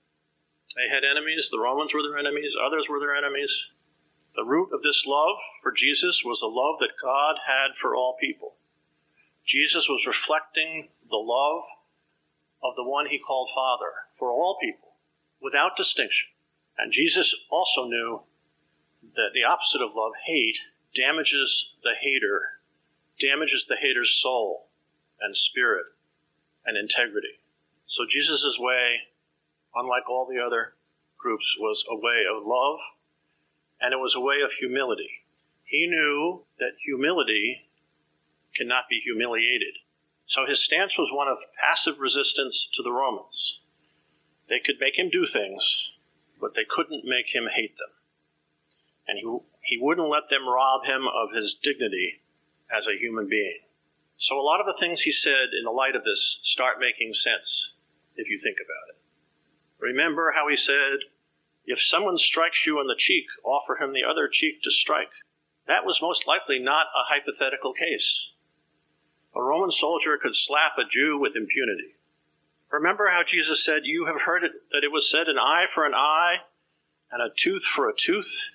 They 0.77 0.93
had 0.93 1.05
enemies. 1.05 1.49
The 1.51 1.59
Romans 1.59 1.95
were 1.95 2.03
their 2.03 2.19
enemies. 2.19 2.55
Others 2.55 2.87
were 2.89 3.01
their 3.01 3.17
enemies. 3.17 3.71
The 4.39 4.45
root 4.45 4.71
of 4.73 4.83
this 4.83 5.05
love 5.05 5.37
for 5.65 5.73
Jesus 5.73 6.23
was 6.25 6.39
the 6.39 6.47
love 6.47 6.79
that 6.79 7.03
God 7.03 7.39
had 7.49 7.75
for 7.75 7.97
all 7.97 8.17
people. 8.21 8.55
Jesus 9.45 9.89
was 9.89 10.07
reflecting 10.07 10.91
the 11.11 11.17
love 11.17 11.65
of 12.63 12.77
the 12.77 12.85
one 12.85 13.07
he 13.07 13.19
called 13.19 13.51
Father 13.53 13.91
for 14.17 14.31
all 14.31 14.57
people, 14.63 14.91
without 15.43 15.77
distinction. 15.77 16.29
And 16.79 16.93
Jesus 16.93 17.35
also 17.51 17.89
knew 17.89 18.21
that 19.17 19.31
the 19.35 19.43
opposite 19.43 19.83
of 19.83 19.97
love, 19.97 20.13
hate, 20.25 20.59
damages 20.95 21.75
the 21.83 21.97
hater, 22.01 22.61
damages 23.19 23.67
the 23.69 23.77
hater's 23.77 24.13
soul 24.13 24.69
and 25.21 25.37
spirit 25.37 25.87
and 26.65 26.79
integrity. 26.79 27.41
So 27.89 28.05
Jesus' 28.09 28.57
way, 28.57 28.99
unlike 29.75 30.09
all 30.09 30.29
the 30.33 30.41
other 30.41 30.75
groups, 31.17 31.57
was 31.59 31.85
a 31.91 31.97
way 31.97 32.23
of 32.33 32.47
love 32.47 32.79
and 33.81 33.93
it 33.93 33.99
was 33.99 34.15
a 34.15 34.21
way 34.21 34.37
of 34.45 34.53
humility. 34.53 35.23
He 35.65 35.87
knew 35.87 36.45
that 36.59 36.73
humility 36.85 37.69
cannot 38.55 38.85
be 38.89 39.01
humiliated. 39.05 39.75
So 40.27 40.47
his 40.47 40.63
stance 40.63 40.99
was 40.99 41.11
one 41.13 41.29
of 41.29 41.39
passive 41.61 42.01
resistance 42.01 42.69
to 42.75 42.83
the 42.83 42.93
Romans. 42.93 43.61
They 44.49 44.61
could 44.61 44.77
make 44.81 44.99
him 44.99 45.11
do 45.11 45.27
things, 45.27 45.93
but 46.41 46.55
they 46.55 46.65
couldn't 46.69 47.05
make 47.05 47.35
him 47.35 47.49
hate 47.55 47.77
them. 47.77 47.91
And 49.07 49.19
he, 49.19 49.39
he 49.63 49.79
wouldn't 49.81 50.09
let 50.09 50.29
them 50.31 50.49
rob 50.49 50.85
him 50.85 51.07
of 51.07 51.35
his 51.35 51.55
dignity 51.55 52.21
as 52.75 52.87
a 52.87 52.99
human 52.99 53.29
being. 53.29 53.61
So 54.17 54.39
a 54.39 54.43
lot 54.43 54.61
of 54.61 54.67
the 54.67 54.77
things 54.79 55.03
he 55.03 55.13
said 55.13 55.55
in 55.57 55.65
the 55.65 55.71
light 55.71 55.95
of 55.95 56.05
this 56.05 56.41
start 56.43 56.81
making 56.81 57.13
sense 57.13 57.75
if 58.17 58.29
you 58.29 58.39
think 58.39 58.57
about 58.57 58.95
it. 58.95 59.01
Remember 59.79 60.33
how 60.35 60.49
he 60.49 60.57
said, 60.57 61.07
If 61.71 61.81
someone 61.81 62.19
strikes 62.19 62.67
you 62.67 62.79
on 62.79 62.87
the 62.87 62.97
cheek, 62.97 63.27
offer 63.45 63.77
him 63.77 63.93
the 63.93 64.03
other 64.03 64.27
cheek 64.27 64.63
to 64.65 64.71
strike. 64.71 65.13
That 65.67 65.85
was 65.85 66.03
most 66.03 66.27
likely 66.27 66.59
not 66.59 66.87
a 66.97 67.13
hypothetical 67.13 67.73
case 67.73 68.31
a 69.39 69.43
Roman 69.43 69.71
soldier 69.71 70.19
could 70.21 70.35
slap 70.35 70.73
a 70.79 70.89
Jew 70.89 71.19
with 71.19 71.37
impunity. 71.37 71.95
Remember 72.71 73.09
how 73.11 73.23
Jesus 73.23 73.65
said, 73.65 73.83
You 73.85 74.07
have 74.07 74.23
heard 74.23 74.43
it, 74.43 74.53
that 74.73 74.85
it 74.85 74.93
was 74.93 75.11
said, 75.11 75.29
an 75.29 75.39
eye 75.39 75.67
for 75.73 75.87
an 75.87 75.95
eye 75.95 76.39
and 77.13 77.23
a 77.23 77.33
tooth 77.35 77.63
for 77.63 77.89
a 77.89 77.95
tooth? 77.97 78.51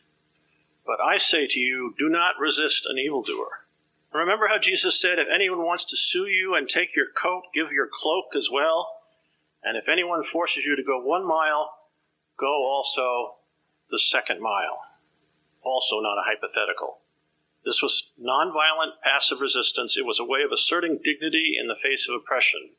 But 0.85 0.97
I 0.99 1.17
say 1.17 1.47
to 1.47 1.59
you, 1.59 1.95
do 1.97 2.09
not 2.09 2.39
resist 2.39 2.85
an 2.85 2.97
evildoer. 2.97 3.65
Remember 4.11 4.47
how 4.49 4.59
Jesus 4.59 4.99
said, 4.99 5.19
If 5.19 5.27
anyone 5.33 5.65
wants 5.65 5.85
to 5.85 5.97
sue 5.97 6.27
you 6.27 6.53
and 6.53 6.67
take 6.67 6.95
your 6.95 7.07
coat, 7.07 7.43
give 7.53 7.71
your 7.71 7.87
cloak 7.91 8.35
as 8.35 8.49
well. 8.51 8.99
And 9.63 9.77
if 9.77 9.87
anyone 9.87 10.23
forces 10.23 10.65
you 10.65 10.75
to 10.75 10.83
go 10.83 10.99
one 10.99 11.25
mile, 11.25 11.71
go 12.43 12.67
also 12.67 13.35
the 13.89 13.97
second 13.97 14.41
mile. 14.41 14.79
Also 15.63 16.01
not 16.01 16.17
a 16.17 16.27
hypothetical. 16.27 16.99
This 17.63 17.81
was 17.81 18.11
nonviolent 18.21 18.99
passive 19.01 19.39
resistance. 19.39 19.95
It 19.97 20.05
was 20.05 20.19
a 20.19 20.25
way 20.25 20.41
of 20.45 20.51
asserting 20.51 20.99
dignity 21.01 21.55
in 21.59 21.67
the 21.67 21.79
face 21.81 22.09
of 22.09 22.15
oppression. 22.15 22.71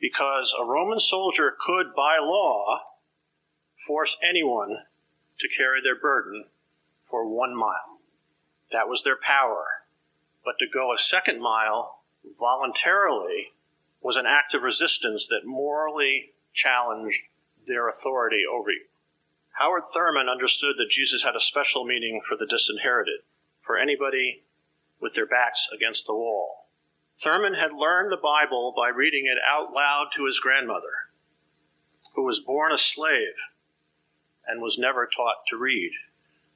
Because 0.00 0.54
a 0.58 0.64
Roman 0.64 0.98
soldier 0.98 1.54
could, 1.58 1.94
by 1.94 2.16
law, 2.18 2.80
force 3.86 4.16
anyone 4.26 4.78
to 5.40 5.48
carry 5.48 5.80
their 5.82 6.00
burden 6.00 6.46
for 7.10 7.28
one 7.28 7.54
mile. 7.54 8.00
That 8.72 8.88
was 8.88 9.02
their 9.02 9.18
power. 9.22 9.66
But 10.42 10.54
to 10.60 10.66
go 10.66 10.92
a 10.92 10.98
second 10.98 11.42
mile 11.42 11.98
voluntarily 12.38 13.52
was 14.00 14.16
an 14.16 14.24
act 14.26 14.54
of 14.54 14.62
resistance 14.62 15.26
that 15.26 15.44
morally 15.44 16.32
challenged 16.54 17.20
their 17.66 17.88
authority 17.88 18.42
over 18.50 18.70
you. 18.70 18.86
Howard 19.58 19.84
Thurman 19.92 20.28
understood 20.28 20.76
that 20.78 20.90
Jesus 20.90 21.22
had 21.22 21.34
a 21.34 21.40
special 21.40 21.84
meaning 21.84 22.20
for 22.26 22.36
the 22.36 22.46
disinherited 22.46 23.20
for 23.62 23.78
anybody 23.78 24.42
with 25.00 25.14
their 25.14 25.26
backs 25.26 25.68
against 25.74 26.06
the 26.06 26.14
wall. 26.14 26.66
Thurman 27.18 27.54
had 27.54 27.72
learned 27.72 28.12
the 28.12 28.20
Bible 28.22 28.74
by 28.76 28.88
reading 28.88 29.24
it 29.24 29.38
out 29.42 29.72
loud 29.72 30.08
to 30.14 30.26
his 30.26 30.38
grandmother, 30.38 31.08
who 32.14 32.24
was 32.24 32.40
born 32.40 32.72
a 32.72 32.76
slave 32.76 33.34
and 34.46 34.60
was 34.60 34.78
never 34.78 35.06
taught 35.06 35.46
to 35.48 35.56
read. 35.56 35.92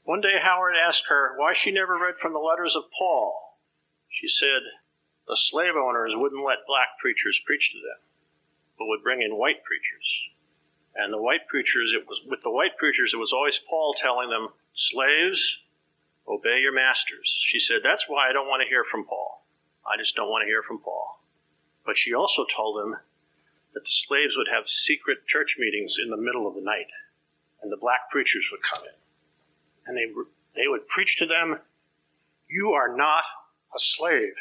One 0.04 0.20
day 0.20 0.38
Howard 0.38 0.74
asked 0.76 1.04
her 1.08 1.34
why 1.36 1.52
she 1.54 1.70
never 1.70 1.98
read 1.98 2.16
from 2.18 2.32
the 2.32 2.38
letters 2.38 2.76
of 2.76 2.90
Paul. 2.96 3.56
She 4.08 4.28
said, 4.28 4.60
The 5.26 5.36
slave 5.36 5.74
owners 5.74 6.12
wouldn't 6.14 6.44
let 6.44 6.66
black 6.66 6.98
preachers 6.98 7.40
preach 7.44 7.72
to 7.72 7.78
them, 7.78 8.04
but 8.78 8.86
would 8.86 9.02
bring 9.02 9.22
in 9.22 9.38
white 9.38 9.64
preachers. 9.64 10.30
And 10.94 11.12
the 11.12 11.22
white 11.22 11.46
preachers, 11.48 11.92
it 11.94 12.06
was 12.08 12.20
with 12.26 12.42
the 12.42 12.50
white 12.50 12.76
preachers, 12.76 13.14
it 13.14 13.18
was 13.18 13.32
always 13.32 13.58
Paul 13.58 13.94
telling 13.96 14.30
them, 14.30 14.48
Slaves, 14.72 15.62
Obey 16.30 16.60
your 16.60 16.72
masters. 16.72 17.40
She 17.42 17.58
said, 17.58 17.78
That's 17.82 18.08
why 18.08 18.28
I 18.28 18.32
don't 18.32 18.46
want 18.46 18.62
to 18.62 18.68
hear 18.68 18.84
from 18.84 19.04
Paul. 19.04 19.42
I 19.84 19.96
just 19.98 20.14
don't 20.14 20.30
want 20.30 20.42
to 20.42 20.46
hear 20.46 20.62
from 20.62 20.78
Paul. 20.78 21.20
But 21.84 21.96
she 21.96 22.14
also 22.14 22.44
told 22.44 22.84
him 22.84 22.96
that 23.74 23.80
the 23.80 23.90
slaves 23.90 24.36
would 24.36 24.48
have 24.52 24.68
secret 24.68 25.26
church 25.26 25.56
meetings 25.58 25.96
in 26.00 26.10
the 26.10 26.16
middle 26.16 26.46
of 26.46 26.54
the 26.54 26.60
night, 26.60 26.86
and 27.62 27.72
the 27.72 27.76
black 27.76 28.10
preachers 28.10 28.48
would 28.52 28.62
come 28.62 28.84
in. 28.84 28.94
And 29.86 29.96
they, 29.96 30.06
they 30.54 30.68
would 30.68 30.86
preach 30.86 31.16
to 31.18 31.26
them, 31.26 31.58
You 32.48 32.70
are 32.70 32.94
not 32.94 33.24
a 33.74 33.78
slave. 33.78 34.34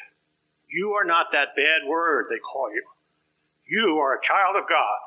You 0.72 0.92
are 0.92 1.06
not 1.06 1.32
that 1.32 1.56
bad 1.56 1.88
word 1.88 2.28
they 2.30 2.38
call 2.38 2.72
you. 2.72 2.84
You 3.68 3.98
are 3.98 4.16
a 4.16 4.22
child 4.22 4.56
of 4.56 4.70
God. 4.70 5.00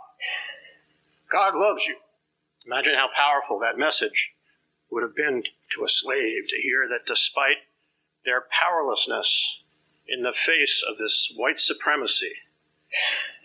God 1.33 1.55
loves 1.57 1.87
you. 1.87 1.97
Imagine 2.67 2.95
how 2.95 3.09
powerful 3.17 3.59
that 3.59 3.79
message 3.79 4.33
would 4.91 5.03
have 5.03 5.17
been 5.17 5.43
to 5.75 5.85
a 5.85 5.89
slave 5.89 6.45
to 6.49 6.63
hear 6.63 6.87
that 6.89 7.07
despite 7.07 7.65
their 8.25 8.45
powerlessness 8.51 9.63
in 10.07 10.23
the 10.23 10.33
face 10.33 10.85
of 10.87 10.99
this 10.99 11.33
white 11.35 11.59
supremacy, 11.59 12.33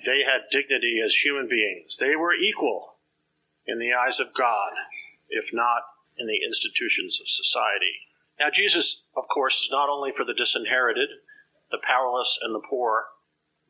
they 0.05 0.23
had 0.23 0.51
dignity 0.51 0.99
as 1.03 1.15
human 1.15 1.47
beings. 1.47 1.97
They 1.97 2.15
were 2.15 2.33
equal 2.33 2.97
in 3.65 3.79
the 3.79 3.93
eyes 3.93 4.19
of 4.19 4.33
God, 4.33 4.73
if 5.29 5.45
not 5.53 5.83
in 6.17 6.27
the 6.27 6.45
institutions 6.45 7.19
of 7.21 7.27
society. 7.27 8.03
Now, 8.39 8.49
Jesus, 8.51 9.03
of 9.15 9.23
course, 9.33 9.63
is 9.63 9.69
not 9.71 9.89
only 9.89 10.11
for 10.11 10.25
the 10.25 10.33
disinherited, 10.33 11.09
the 11.71 11.79
powerless, 11.81 12.37
and 12.41 12.53
the 12.53 12.61
poor, 12.69 13.05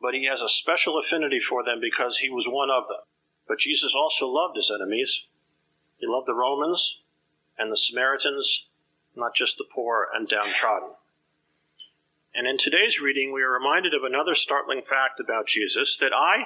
but 0.00 0.14
he 0.14 0.26
has 0.26 0.40
a 0.40 0.48
special 0.48 0.98
affinity 0.98 1.40
for 1.40 1.64
them 1.64 1.78
because 1.80 2.18
he 2.18 2.28
was 2.28 2.46
one 2.46 2.70
of 2.70 2.84
them. 2.88 3.02
But 3.48 3.58
Jesus 3.58 3.94
also 3.94 4.28
loved 4.28 4.56
his 4.56 4.70
enemies 4.70 5.26
He 5.96 6.06
loved 6.06 6.28
the 6.28 6.34
Romans 6.34 7.00
and 7.58 7.72
the 7.72 7.76
Samaritans, 7.76 8.68
not 9.16 9.34
just 9.34 9.58
the 9.58 9.64
poor 9.64 10.06
and 10.14 10.28
downtrodden. 10.28 10.90
And 12.34 12.46
in 12.46 12.56
today's 12.56 13.00
reading, 13.00 13.32
we 13.32 13.42
are 13.42 13.50
reminded 13.50 13.94
of 13.94 14.04
another 14.04 14.34
startling 14.34 14.82
fact 14.82 15.18
about 15.18 15.48
Jesus 15.48 15.96
that 15.96 16.12
I 16.14 16.44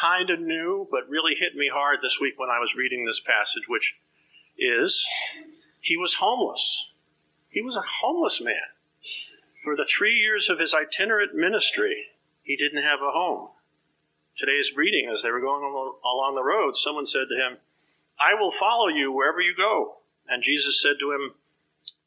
kind 0.00 0.30
of 0.30 0.38
knew, 0.38 0.86
but 0.90 1.08
really 1.08 1.34
hit 1.34 1.56
me 1.56 1.68
hard 1.72 1.98
this 2.00 2.20
week 2.20 2.34
when 2.38 2.50
I 2.50 2.60
was 2.60 2.76
reading 2.76 3.04
this 3.04 3.18
passage, 3.18 3.64
which 3.68 3.98
is 4.56 5.04
he 5.80 5.96
was 5.96 6.14
homeless. 6.14 6.92
He 7.48 7.60
was 7.60 7.76
a 7.76 7.82
homeless 8.00 8.40
man. 8.40 8.70
For 9.64 9.74
the 9.74 9.84
three 9.84 10.14
years 10.14 10.48
of 10.48 10.60
his 10.60 10.74
itinerant 10.74 11.34
ministry, 11.34 12.06
he 12.42 12.56
didn't 12.56 12.84
have 12.84 13.00
a 13.00 13.10
home. 13.10 13.48
Today's 14.42 14.74
reading, 14.74 15.08
as 15.08 15.22
they 15.22 15.30
were 15.30 15.38
going 15.38 15.62
along 15.62 16.34
the 16.34 16.42
road, 16.42 16.76
someone 16.76 17.06
said 17.06 17.30
to 17.30 17.36
him, 17.36 17.58
I 18.18 18.34
will 18.34 18.50
follow 18.50 18.88
you 18.88 19.12
wherever 19.12 19.40
you 19.40 19.54
go. 19.56 19.98
And 20.26 20.42
Jesus 20.42 20.82
said 20.82 20.98
to 20.98 21.12
him, 21.12 21.34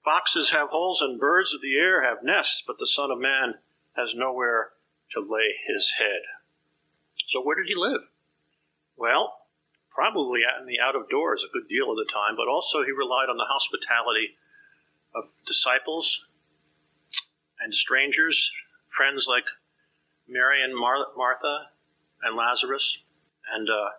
Foxes 0.04 0.51
have 0.51 0.68
holes 0.68 1.00
and 1.01 1.18
birds 1.18 1.54
of 1.54 1.62
the 1.62 1.77
air 1.77 2.04
have 2.04 2.25
nests, 2.25 2.62
but 2.62 2.77
the 2.77 2.88
Son 2.88 3.10
of 3.10 3.20
Man 3.20 3.54
has 3.96 4.15
nowhere 4.18 4.72
to 5.12 5.22
lay 5.22 5.56
his 5.65 5.94
head. 5.98 6.27
So, 7.30 7.42
where 7.42 7.56
did 7.56 7.70
he 7.70 7.74
live? 7.74 8.01
Well, 8.98 9.38
probably 9.89 10.42
in 10.60 10.68
the 10.68 10.82
out 10.82 10.98
of 10.98 11.08
doors 11.08 11.42
a 11.42 11.54
good 11.54 11.70
deal 11.70 11.89
of 11.89 11.96
the 11.96 12.12
time, 12.12 12.36
but 12.36 12.50
also 12.50 12.84
he 12.84 12.92
relied 12.92 13.30
on 13.30 13.38
the 13.38 13.48
hospitality 13.48 14.36
of 15.15 15.24
disciples 15.48 16.27
and 17.62 17.74
strangers, 17.74 18.51
friends 18.88 19.25
like 19.25 19.46
Mary 20.27 20.62
and 20.62 20.75
Mar- 20.75 21.15
Martha 21.15 21.68
and 22.24 22.36
Lazarus. 22.36 23.03
And 23.53 23.69
uh, 23.69 23.98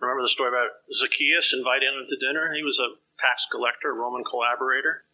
remember 0.00 0.22
the 0.22 0.28
story 0.28 0.48
about 0.48 0.84
Zacchaeus 0.92 1.54
inviting 1.56 1.88
him 1.88 2.06
to 2.08 2.16
dinner? 2.16 2.52
He 2.54 2.62
was 2.62 2.78
a 2.78 2.96
tax 3.18 3.46
collector, 3.50 3.90
a 3.90 3.94
Roman 3.94 4.24
collaborator. 4.24 5.04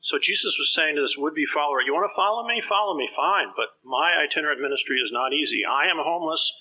So 0.00 0.18
Jesus 0.18 0.58
was 0.58 0.74
saying 0.74 0.96
to 0.96 1.00
this 1.00 1.16
would 1.16 1.34
be 1.34 1.46
follower, 1.46 1.80
You 1.80 1.94
want 1.94 2.10
to 2.10 2.16
follow 2.16 2.46
me? 2.46 2.60
Follow 2.60 2.96
me, 2.96 3.08
fine. 3.14 3.54
But 3.54 3.78
my 3.84 4.18
itinerant 4.18 4.60
ministry 4.60 4.98
is 4.98 5.12
not 5.12 5.32
easy. 5.32 5.62
I 5.64 5.86
am 5.86 6.02
homeless, 6.02 6.52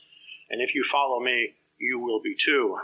and 0.49 0.61
if 0.61 0.75
you 0.75 0.83
follow 0.83 1.19
me, 1.19 1.55
you 1.79 1.97
will 1.97 2.21
be 2.21 2.35
too. 2.37 2.77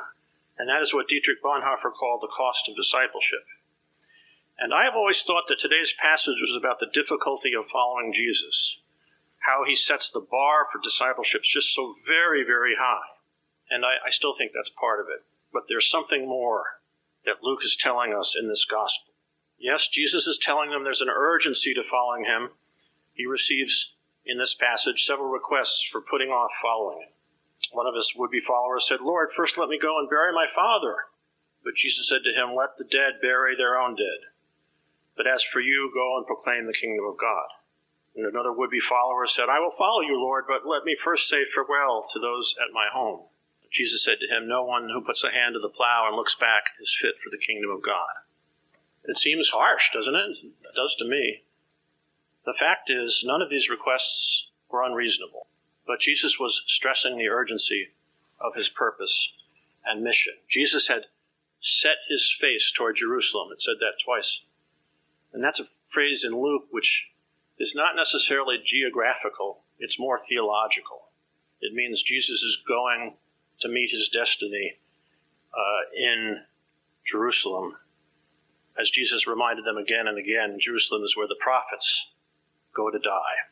And 0.57 0.67
that 0.67 0.81
is 0.81 0.93
what 0.93 1.07
Dietrich 1.07 1.43
Bonhoeffer 1.43 1.93
called 1.93 2.21
the 2.21 2.33
cost 2.33 2.67
of 2.67 2.75
discipleship. 2.75 3.45
And 4.57 4.73
I 4.73 4.85
have 4.85 4.95
always 4.95 5.21
thought 5.21 5.43
that 5.49 5.59
today's 5.59 5.93
passage 5.93 6.41
was 6.41 6.57
about 6.57 6.79
the 6.79 6.89
difficulty 6.91 7.53
of 7.53 7.67
following 7.67 8.11
Jesus, 8.11 8.81
how 9.47 9.63
he 9.65 9.75
sets 9.75 10.09
the 10.09 10.19
bar 10.19 10.67
for 10.69 10.79
discipleship 10.83 11.41
is 11.41 11.49
just 11.49 11.73
so 11.73 11.93
very, 12.07 12.43
very 12.43 12.75
high. 12.77 13.15
And 13.71 13.85
I, 13.85 14.05
I 14.05 14.09
still 14.09 14.35
think 14.35 14.51
that's 14.53 14.69
part 14.69 14.99
of 14.99 15.07
it. 15.07 15.23
But 15.53 15.63
there's 15.67 15.89
something 15.89 16.27
more 16.27 16.81
that 17.25 17.41
Luke 17.41 17.61
is 17.63 17.77
telling 17.79 18.13
us 18.13 18.35
in 18.39 18.49
this 18.49 18.65
gospel. 18.65 19.13
Yes, 19.57 19.87
Jesus 19.87 20.27
is 20.27 20.37
telling 20.37 20.69
them 20.69 20.83
there's 20.83 21.01
an 21.01 21.09
urgency 21.09 21.73
to 21.73 21.83
following 21.83 22.25
him. 22.25 22.49
He 23.13 23.25
receives 23.25 23.95
in 24.25 24.37
this 24.37 24.53
passage 24.53 25.03
several 25.03 25.29
requests 25.29 25.81
for 25.81 26.01
putting 26.01 26.29
off 26.29 26.51
following 26.61 26.99
him. 26.99 27.09
One 27.71 27.87
of 27.87 27.95
his 27.95 28.13
would 28.15 28.29
be 28.29 28.39
followers 28.39 28.85
said, 28.87 28.99
Lord, 29.01 29.29
first 29.35 29.57
let 29.57 29.69
me 29.69 29.79
go 29.81 29.97
and 29.97 30.09
bury 30.09 30.31
my 30.31 30.45
father. 30.53 31.07
But 31.63 31.75
Jesus 31.75 32.07
said 32.07 32.23
to 32.23 32.35
him, 32.35 32.55
Let 32.55 32.77
the 32.77 32.83
dead 32.83 33.19
bury 33.21 33.55
their 33.55 33.79
own 33.79 33.95
dead. 33.95 34.29
But 35.15 35.25
as 35.25 35.43
for 35.43 35.59
you, 35.59 35.89
go 35.93 36.17
and 36.17 36.27
proclaim 36.27 36.67
the 36.67 36.77
kingdom 36.77 37.05
of 37.09 37.17
God. 37.17 37.56
And 38.17 38.25
another 38.25 38.51
would 38.51 38.71
be 38.71 38.79
follower 38.79 39.27
said, 39.27 39.45
I 39.47 39.59
will 39.59 39.71
follow 39.71 40.01
you, 40.01 40.19
Lord, 40.19 40.45
but 40.47 40.67
let 40.67 40.83
me 40.83 40.95
first 40.95 41.29
say 41.29 41.45
farewell 41.45 42.07
to 42.11 42.19
those 42.19 42.55
at 42.59 42.73
my 42.73 42.87
home. 42.91 43.25
Jesus 43.71 44.03
said 44.03 44.17
to 44.19 44.35
him, 44.35 44.47
No 44.47 44.63
one 44.63 44.89
who 44.89 45.01
puts 45.01 45.23
a 45.23 45.29
hand 45.29 45.53
to 45.53 45.59
the 45.59 45.69
plow 45.69 46.05
and 46.07 46.15
looks 46.15 46.33
back 46.33 46.63
is 46.81 46.97
fit 46.99 47.13
for 47.23 47.29
the 47.29 47.37
kingdom 47.37 47.69
of 47.69 47.83
God. 47.83 48.25
It 49.03 49.17
seems 49.17 49.49
harsh, 49.49 49.91
doesn't 49.93 50.15
it? 50.15 50.37
It 50.43 50.75
does 50.75 50.95
to 50.95 51.05
me. 51.07 51.43
The 52.43 52.57
fact 52.57 52.89
is, 52.89 53.23
none 53.23 53.41
of 53.41 53.51
these 53.51 53.69
requests 53.69 54.49
were 54.69 54.83
unreasonable, 54.83 55.45
but 55.85 55.99
Jesus 55.99 56.39
was 56.39 56.63
stressing 56.65 57.17
the 57.17 57.29
urgency 57.29 57.89
of 58.41 58.55
his 58.55 58.67
purpose 58.67 59.33
and 59.85 60.03
mission. 60.03 60.33
Jesus 60.49 60.87
had 60.87 61.05
set 61.59 61.97
his 62.09 62.31
face 62.31 62.71
toward 62.71 62.95
Jerusalem. 62.95 63.49
It 63.51 63.61
said 63.61 63.75
that 63.79 64.01
twice. 64.03 64.43
And 65.33 65.43
that's 65.43 65.59
a 65.59 65.67
phrase 65.85 66.25
in 66.25 66.31
Luke 66.31 66.65
which 66.71 67.11
is 67.59 67.75
not 67.75 67.95
necessarily 67.95 68.57
geographical, 68.63 69.59
it's 69.79 69.99
more 69.99 70.19
theological. 70.19 71.07
It 71.59 71.73
means 71.73 72.03
Jesus 72.03 72.43
is 72.43 72.61
going 72.67 73.15
to 73.61 73.69
meet 73.69 73.91
his 73.91 74.09
destiny 74.09 74.75
uh, 75.53 75.89
in 75.95 76.41
Jerusalem. 77.05 77.77
As 78.79 78.91
Jesus 78.91 79.25
reminded 79.25 79.65
them 79.65 79.77
again 79.77 80.07
and 80.07 80.17
again, 80.17 80.59
Jerusalem 80.59 81.03
is 81.03 81.17
where 81.17 81.27
the 81.27 81.37
prophets 81.39 82.11
go 82.75 82.91
to 82.91 82.99
die. 82.99 83.49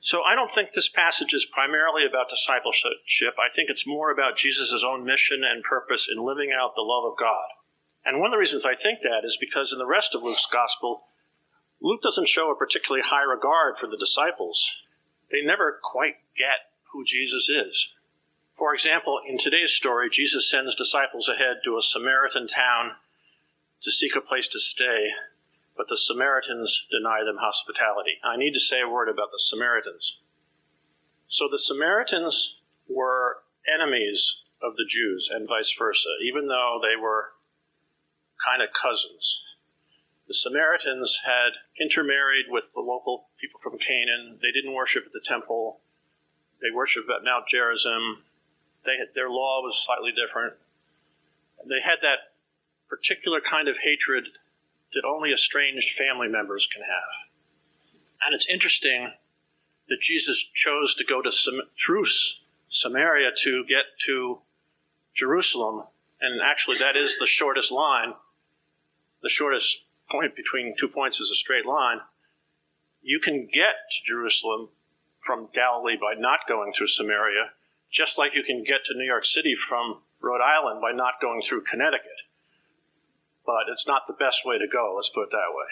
So 0.00 0.22
I 0.22 0.34
don't 0.34 0.50
think 0.50 0.72
this 0.72 0.88
passage 0.88 1.34
is 1.34 1.44
primarily 1.44 2.06
about 2.08 2.30
discipleship. 2.30 3.36
I 3.38 3.54
think 3.54 3.68
it's 3.68 3.86
more 3.86 4.10
about 4.10 4.36
Jesus' 4.36 4.82
own 4.82 5.04
mission 5.04 5.42
and 5.44 5.62
purpose 5.62 6.08
in 6.10 6.24
living 6.24 6.50
out 6.58 6.74
the 6.74 6.80
love 6.80 7.04
of 7.04 7.18
God. 7.18 7.44
And 8.04 8.18
one 8.18 8.28
of 8.28 8.32
the 8.32 8.38
reasons 8.38 8.64
I 8.64 8.74
think 8.74 9.00
that 9.02 9.26
is 9.26 9.36
because 9.38 9.72
in 9.74 9.78
the 9.78 9.86
rest 9.86 10.14
of 10.14 10.22
Luke's 10.22 10.46
gospel, 10.46 11.02
Luke 11.82 12.02
doesn't 12.02 12.28
show 12.28 12.50
a 12.50 12.56
particularly 12.56 13.02
high 13.06 13.22
regard 13.22 13.78
for 13.78 13.86
the 13.86 13.96
disciples. 13.96 14.82
They 15.30 15.42
never 15.42 15.78
quite 15.82 16.16
get 16.36 16.70
who 16.92 17.04
Jesus 17.04 17.48
is. 17.48 17.92
For 18.56 18.74
example, 18.74 19.20
in 19.26 19.38
today's 19.38 19.72
story, 19.72 20.10
Jesus 20.10 20.50
sends 20.50 20.74
disciples 20.74 21.28
ahead 21.28 21.62
to 21.64 21.78
a 21.78 21.82
Samaritan 21.82 22.46
town 22.46 22.92
to 23.82 23.90
seek 23.90 24.14
a 24.14 24.20
place 24.20 24.48
to 24.48 24.60
stay, 24.60 25.08
but 25.76 25.88
the 25.88 25.96
Samaritans 25.96 26.86
deny 26.90 27.24
them 27.24 27.38
hospitality. 27.40 28.18
I 28.22 28.36
need 28.36 28.52
to 28.52 28.60
say 28.60 28.82
a 28.82 28.88
word 28.88 29.08
about 29.08 29.30
the 29.32 29.38
Samaritans. 29.38 30.20
So 31.26 31.48
the 31.50 31.58
Samaritans 31.58 32.60
were 32.86 33.38
enemies 33.72 34.42
of 34.62 34.76
the 34.76 34.84
Jews 34.86 35.30
and 35.32 35.48
vice 35.48 35.74
versa, 35.78 36.10
even 36.22 36.48
though 36.48 36.80
they 36.82 37.00
were 37.00 37.30
kind 38.44 38.62
of 38.62 38.74
cousins. 38.74 39.42
The 40.30 40.34
Samaritans 40.34 41.22
had 41.24 41.58
intermarried 41.80 42.46
with 42.50 42.72
the 42.72 42.80
local 42.80 43.30
people 43.40 43.58
from 43.60 43.78
Canaan. 43.78 44.38
They 44.40 44.52
didn't 44.52 44.74
worship 44.74 45.04
at 45.04 45.12
the 45.12 45.20
temple. 45.24 45.80
They 46.62 46.70
worshiped 46.72 47.10
at 47.10 47.24
Mount 47.24 47.48
Gerizim. 47.48 48.22
They 48.84 48.92
had, 48.92 49.08
their 49.12 49.28
law 49.28 49.60
was 49.60 49.84
slightly 49.84 50.12
different. 50.12 50.54
They 51.68 51.80
had 51.82 51.98
that 52.02 52.30
particular 52.88 53.40
kind 53.40 53.66
of 53.66 53.78
hatred 53.82 54.28
that 54.94 55.02
only 55.04 55.32
estranged 55.32 55.90
family 55.98 56.28
members 56.28 56.68
can 56.72 56.82
have. 56.82 57.90
And 58.24 58.32
it's 58.32 58.48
interesting 58.48 59.10
that 59.88 60.00
Jesus 60.00 60.44
chose 60.44 60.94
to 60.94 61.04
go 61.04 61.20
to 61.22 61.32
through 61.84 62.04
Samaria 62.68 63.30
to 63.38 63.64
get 63.64 63.98
to 64.06 64.42
Jerusalem, 65.12 65.86
and 66.20 66.40
actually 66.40 66.78
that 66.78 66.96
is 66.96 67.18
the 67.18 67.26
shortest 67.26 67.72
line. 67.72 68.14
The 69.24 69.28
shortest 69.28 69.86
point 70.10 70.36
between 70.36 70.74
two 70.78 70.88
points 70.88 71.20
is 71.20 71.30
a 71.30 71.34
straight 71.34 71.66
line. 71.66 72.00
You 73.02 73.20
can 73.20 73.48
get 73.52 73.74
to 73.90 74.06
Jerusalem 74.06 74.68
from 75.24 75.48
Galilee 75.52 75.96
by 76.00 76.14
not 76.18 76.40
going 76.48 76.72
through 76.76 76.88
Samaria, 76.88 77.50
just 77.90 78.18
like 78.18 78.34
you 78.34 78.42
can 78.42 78.64
get 78.64 78.84
to 78.86 78.94
New 78.94 79.04
York 79.04 79.24
City 79.24 79.54
from 79.54 80.02
Rhode 80.20 80.42
Island 80.42 80.80
by 80.80 80.92
not 80.92 81.14
going 81.20 81.42
through 81.42 81.62
Connecticut. 81.62 82.26
But 83.44 83.70
it's 83.70 83.86
not 83.86 84.02
the 84.06 84.12
best 84.12 84.44
way 84.44 84.58
to 84.58 84.66
go, 84.66 84.94
let's 84.94 85.10
put 85.10 85.24
it 85.24 85.30
that 85.30 85.54
way. 85.54 85.66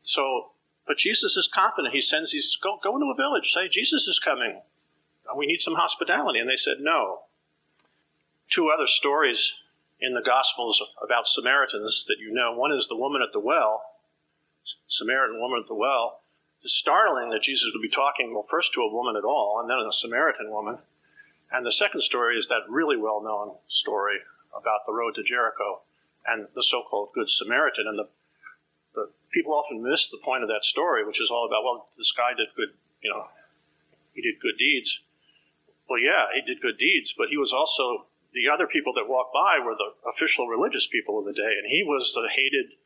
So, 0.00 0.52
but 0.86 0.96
Jesus 0.96 1.36
is 1.36 1.48
confident. 1.52 1.92
He 1.92 2.00
sends 2.00 2.32
these, 2.32 2.56
go, 2.56 2.78
go 2.82 2.96
into 2.96 3.12
a 3.12 3.16
village, 3.16 3.50
say, 3.50 3.68
Jesus 3.68 4.06
is 4.06 4.18
coming. 4.18 4.62
We 5.36 5.46
need 5.46 5.60
some 5.60 5.74
hospitality. 5.74 6.38
And 6.38 6.48
they 6.48 6.56
said, 6.56 6.76
no. 6.80 7.20
Two 8.48 8.70
other 8.70 8.86
stories 8.86 9.56
in 10.00 10.14
the 10.14 10.22
Gospels 10.22 10.82
about 11.02 11.26
Samaritans 11.26 12.04
that 12.06 12.18
you 12.18 12.32
know. 12.32 12.52
One 12.52 12.72
is 12.72 12.86
the 12.86 12.96
woman 12.96 13.22
at 13.22 13.32
the 13.32 13.40
well, 13.40 13.82
Samaritan 14.86 15.40
woman 15.40 15.60
at 15.62 15.68
the 15.68 15.74
well. 15.74 16.20
It's 16.62 16.72
startling 16.72 17.30
that 17.30 17.42
Jesus 17.42 17.70
would 17.74 17.82
be 17.82 17.88
talking, 17.88 18.34
well, 18.34 18.42
first 18.42 18.72
to 18.74 18.82
a 18.82 18.92
woman 18.92 19.16
at 19.16 19.24
all, 19.24 19.60
and 19.60 19.70
then 19.70 19.78
a 19.78 19.92
Samaritan 19.92 20.50
woman. 20.50 20.78
And 21.50 21.64
the 21.64 21.72
second 21.72 22.02
story 22.02 22.36
is 22.36 22.48
that 22.48 22.68
really 22.68 22.96
well 22.96 23.22
known 23.22 23.56
story 23.68 24.18
about 24.54 24.80
the 24.86 24.92
road 24.92 25.14
to 25.14 25.22
Jericho 25.22 25.80
and 26.26 26.46
the 26.54 26.62
so 26.62 26.82
called 26.82 27.10
Good 27.14 27.30
Samaritan. 27.30 27.86
And 27.88 27.98
the, 27.98 28.08
the 28.94 29.10
people 29.32 29.54
often 29.54 29.82
miss 29.82 30.08
the 30.08 30.18
point 30.22 30.42
of 30.42 30.48
that 30.48 30.64
story, 30.64 31.06
which 31.06 31.20
is 31.20 31.30
all 31.30 31.46
about, 31.46 31.64
well, 31.64 31.88
this 31.96 32.12
guy 32.12 32.30
did 32.36 32.48
good, 32.54 32.74
you 33.02 33.10
know, 33.10 33.26
he 34.14 34.20
did 34.20 34.40
good 34.40 34.58
deeds. 34.58 35.02
Well, 35.88 36.00
yeah, 36.00 36.26
he 36.34 36.42
did 36.42 36.60
good 36.60 36.76
deeds, 36.76 37.14
but 37.16 37.28
he 37.30 37.38
was 37.38 37.52
also 37.52 38.06
the 38.32 38.52
other 38.52 38.66
people 38.66 38.92
that 38.94 39.08
walked 39.08 39.32
by 39.32 39.58
were 39.64 39.74
the 39.74 40.08
official 40.08 40.46
religious 40.46 40.86
people 40.86 41.18
of 41.18 41.24
the 41.24 41.32
day, 41.32 41.56
and 41.58 41.70
he 41.70 41.82
was 41.82 42.12
the 42.12 42.28
hated 42.34 42.76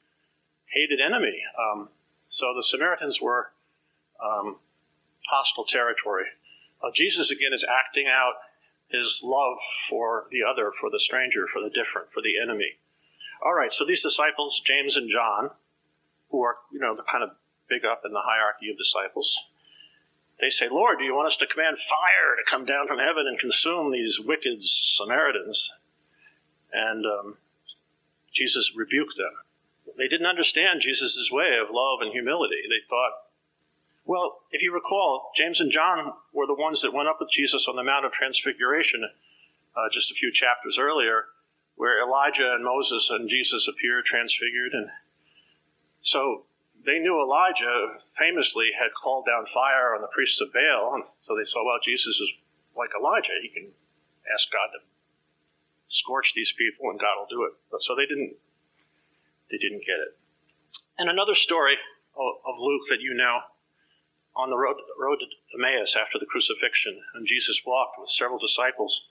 hated 0.73 1.01
enemy. 1.01 1.43
Um, 1.59 1.89
so 2.29 2.55
the 2.55 2.63
Samaritans 2.63 3.21
were 3.21 3.53
um, 4.23 4.57
hostile 5.29 5.65
territory. 5.65 6.25
Uh, 6.83 6.91
Jesus 6.95 7.31
again 7.31 7.53
is 7.53 7.65
acting 7.65 8.07
out 8.07 8.35
his 8.89 9.23
love 9.25 9.59
for 9.89 10.27
the 10.31 10.41
other, 10.43 10.73
for 10.79 10.91
the 10.91 11.01
stranger, 11.01 11.47
for 11.53 11.63
the 11.63 11.71
different, 11.71 12.11
for 12.11 12.23
the 12.23 12.41
enemy. 12.41 12.79
All 13.45 13.55
right, 13.55 13.73
so 13.73 13.85
these 13.85 14.03
disciples, 14.03 14.61
James 14.65 14.97
and 14.97 15.11
John, 15.11 15.51
who 16.31 16.43
are, 16.43 16.57
you 16.73 16.79
know, 16.79 16.95
the 16.95 17.03
kind 17.03 17.25
of 17.25 17.31
big 17.69 17.85
up 17.85 18.03
in 18.05 18.13
the 18.13 18.23
hierarchy 18.25 18.71
of 18.71 18.79
disciples, 18.79 19.37
they 20.43 20.51
say, 20.51 20.69
Lord, 20.69 20.99
do 20.99 21.05
you 21.05 21.15
want 21.15 21.29
us 21.29 21.37
to 21.37 21.47
command 21.47 21.79
fire 21.79 22.35
to 22.37 22.51
come 22.51 22.67
down 22.67 22.89
from 22.89 22.99
heaven 22.99 23.27
and 23.29 23.39
consume 23.39 23.93
these 23.93 24.19
wicked 24.19 24.65
Samaritans? 24.65 25.73
And 26.73 27.07
um, 27.07 27.37
Jesus 28.35 28.75
rebuked 28.75 29.17
them. 29.17 29.95
They 29.97 30.09
didn't 30.09 30.27
understand 30.27 30.81
Jesus' 30.81 31.31
way 31.31 31.59
of 31.63 31.73
love 31.73 32.01
and 32.01 32.11
humility. 32.11 32.57
They 32.65 32.85
thought, 32.91 33.13
well, 34.05 34.41
if 34.51 34.63
you 34.63 34.75
recall, 34.75 35.31
James 35.37 35.61
and 35.61 35.71
John 35.71 36.13
were 36.33 36.49
the 36.49 36.55
ones 36.55 36.83
that 36.83 36.93
went 36.93 37.09
up 37.09 37.19
with 37.21 37.31
Jesus 37.31 37.69
on 37.69 37.77
the 37.77 37.85
Mount 37.85 38.05
of 38.05 38.11
Transfiguration 38.11 39.09
uh, 39.77 39.89
just 39.93 40.11
a 40.11 40.15
few 40.15 40.33
chapters 40.33 40.77
earlier, 40.77 41.27
where 41.77 42.03
Elijah 42.03 42.53
and 42.53 42.65
Moses 42.65 43.11
and 43.11 43.29
Jesus 43.29 43.69
appear 43.69 44.03
transfigured. 44.05 44.73
And 44.73 44.89
so 46.01 46.47
they 46.85 46.99
knew 46.99 47.21
Elijah 47.21 47.99
famously 48.19 48.71
had 48.79 48.91
called 48.93 49.27
down 49.27 49.47
fire 49.47 49.95
on 49.95 50.03
the 50.03 50.09
priests 50.09 50.41
of 50.41 50.53
Baal, 50.53 50.95
and 50.95 51.05
so 51.21 51.37
they 51.37 51.45
saw, 51.45 51.65
well, 51.65 51.79
Jesus 51.83 52.19
is 52.19 52.33
like 52.77 52.91
Elijah. 52.99 53.35
He 53.41 53.49
can 53.49 53.71
ask 54.33 54.51
God 54.51 54.73
to 54.73 54.81
scorch 55.87 56.33
these 56.35 56.53
people, 56.53 56.91
and 56.91 56.99
God 56.99 57.19
will 57.19 57.31
do 57.31 57.45
it. 57.45 57.53
But 57.71 57.83
so 57.83 57.95
they 57.95 58.07
didn't. 58.07 58.35
They 59.51 59.59
didn't 59.59 59.85
get 59.85 60.01
it. 60.01 60.17
And 60.99 61.11
another 61.11 61.35
story 61.35 61.77
of 62.17 62.59
Luke 62.59 62.83
that 62.89 63.01
you 63.01 63.13
know, 63.13 63.41
on 64.35 64.49
the 64.49 64.57
road, 64.57 64.77
road 64.99 65.21
to 65.21 65.27
Emmaus 65.55 65.95
after 65.95 66.19
the 66.19 66.25
crucifixion, 66.25 67.01
and 67.15 67.27
Jesus 67.27 67.61
walked 67.67 67.97
with 67.99 68.09
several 68.09 68.39
disciples, 68.39 69.09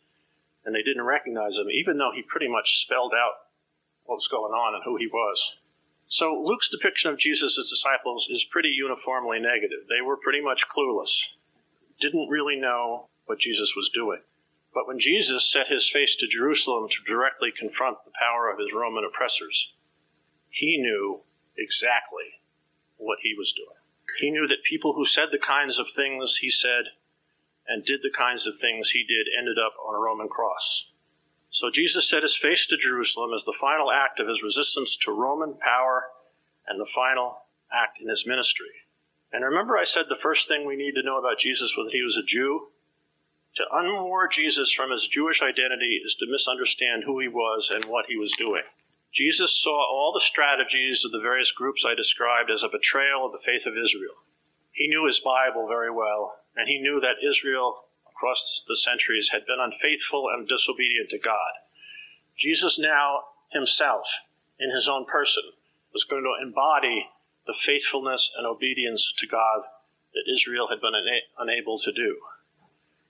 and 0.65 0.73
they 0.73 0.81
didn't 0.81 1.03
recognize 1.03 1.57
him, 1.57 1.69
even 1.69 1.97
though 1.97 2.11
he 2.13 2.23
pretty 2.23 2.47
much 2.47 2.79
spelled 2.79 3.13
out 3.13 3.53
what 4.05 4.15
was 4.15 4.27
going 4.27 4.51
on 4.51 4.73
and 4.73 4.83
who 4.83 4.97
he 4.97 5.07
was. 5.07 5.57
So 6.11 6.43
Luke's 6.43 6.67
depiction 6.67 7.09
of 7.09 7.17
Jesus' 7.17 7.55
disciples 7.69 8.27
is 8.29 8.43
pretty 8.43 8.67
uniformly 8.67 9.39
negative. 9.39 9.87
They 9.87 10.05
were 10.05 10.17
pretty 10.17 10.41
much 10.41 10.67
clueless, 10.67 11.21
didn't 12.01 12.27
really 12.27 12.57
know 12.57 13.07
what 13.27 13.39
Jesus 13.39 13.77
was 13.77 13.87
doing. 13.87 14.19
But 14.73 14.89
when 14.89 14.99
Jesus 14.99 15.49
set 15.49 15.69
his 15.69 15.89
face 15.89 16.17
to 16.17 16.27
Jerusalem 16.27 16.89
to 16.89 17.03
directly 17.07 17.47
confront 17.57 18.03
the 18.03 18.11
power 18.19 18.51
of 18.51 18.59
his 18.59 18.73
Roman 18.75 19.05
oppressors, 19.05 19.73
he 20.49 20.75
knew 20.75 21.21
exactly 21.57 22.41
what 22.97 23.19
he 23.23 23.33
was 23.33 23.53
doing. 23.53 23.79
He 24.19 24.31
knew 24.31 24.49
that 24.49 24.65
people 24.69 24.95
who 24.95 25.05
said 25.05 25.29
the 25.31 25.39
kinds 25.39 25.79
of 25.79 25.87
things 25.95 26.39
he 26.41 26.49
said 26.49 26.91
and 27.65 27.85
did 27.85 28.01
the 28.03 28.11
kinds 28.11 28.45
of 28.45 28.59
things 28.59 28.89
he 28.89 29.05
did 29.05 29.27
ended 29.31 29.55
up 29.57 29.75
on 29.87 29.95
a 29.95 30.03
Roman 30.03 30.27
cross. 30.27 30.91
So 31.61 31.69
Jesus 31.69 32.09
set 32.09 32.23
his 32.23 32.35
face 32.35 32.65
to 32.65 32.75
Jerusalem 32.75 33.35
as 33.35 33.43
the 33.43 33.53
final 33.53 33.91
act 33.91 34.19
of 34.19 34.27
his 34.27 34.41
resistance 34.41 34.97
to 35.05 35.11
Roman 35.11 35.53
power 35.61 36.05
and 36.65 36.81
the 36.81 36.89
final 36.89 37.43
act 37.71 38.01
in 38.01 38.09
his 38.09 38.25
ministry. 38.25 38.89
And 39.31 39.45
remember, 39.45 39.77
I 39.77 39.83
said 39.83 40.05
the 40.09 40.17
first 40.19 40.47
thing 40.47 40.65
we 40.65 40.75
need 40.75 40.93
to 40.93 41.03
know 41.03 41.19
about 41.19 41.37
Jesus 41.37 41.75
was 41.77 41.85
that 41.85 41.95
he 41.95 42.01
was 42.01 42.17
a 42.17 42.25
Jew? 42.25 42.69
To 43.57 43.65
unmoor 43.71 44.27
Jesus 44.27 44.73
from 44.73 44.89
his 44.89 45.07
Jewish 45.07 45.43
identity 45.43 46.01
is 46.03 46.15
to 46.15 46.25
misunderstand 46.25 47.03
who 47.05 47.19
he 47.19 47.27
was 47.27 47.69
and 47.71 47.85
what 47.85 48.07
he 48.09 48.17
was 48.17 48.33
doing. 48.35 48.63
Jesus 49.13 49.53
saw 49.53 49.85
all 49.85 50.11
the 50.11 50.19
strategies 50.19 51.05
of 51.05 51.11
the 51.11 51.21
various 51.21 51.51
groups 51.51 51.85
I 51.87 51.93
described 51.93 52.49
as 52.49 52.63
a 52.63 52.69
betrayal 52.69 53.27
of 53.27 53.33
the 53.33 53.45
faith 53.45 53.67
of 53.67 53.77
Israel. 53.77 54.17
He 54.71 54.87
knew 54.87 55.05
his 55.05 55.19
Bible 55.19 55.67
very 55.67 55.91
well, 55.91 56.39
and 56.55 56.67
he 56.67 56.81
knew 56.81 56.99
that 57.01 57.21
Israel 57.23 57.83
across 58.21 58.63
the 58.67 58.75
centuries 58.75 59.29
had 59.31 59.47
been 59.47 59.57
unfaithful 59.59 60.29
and 60.31 60.47
disobedient 60.47 61.09
to 61.09 61.17
God. 61.17 61.57
Jesus 62.37 62.77
now 62.77 63.21
himself, 63.49 64.05
in 64.59 64.69
his 64.69 64.87
own 64.87 65.05
person, 65.05 65.43
was 65.91 66.03
going 66.03 66.23
to 66.23 66.45
embody 66.45 67.07
the 67.47 67.55
faithfulness 67.57 68.31
and 68.37 68.45
obedience 68.45 69.11
to 69.17 69.25
God 69.25 69.61
that 70.13 70.31
Israel 70.31 70.67
had 70.69 70.79
been 70.79 70.93
una- 70.93 71.25
unable 71.39 71.79
to 71.79 71.91
do. 71.91 72.17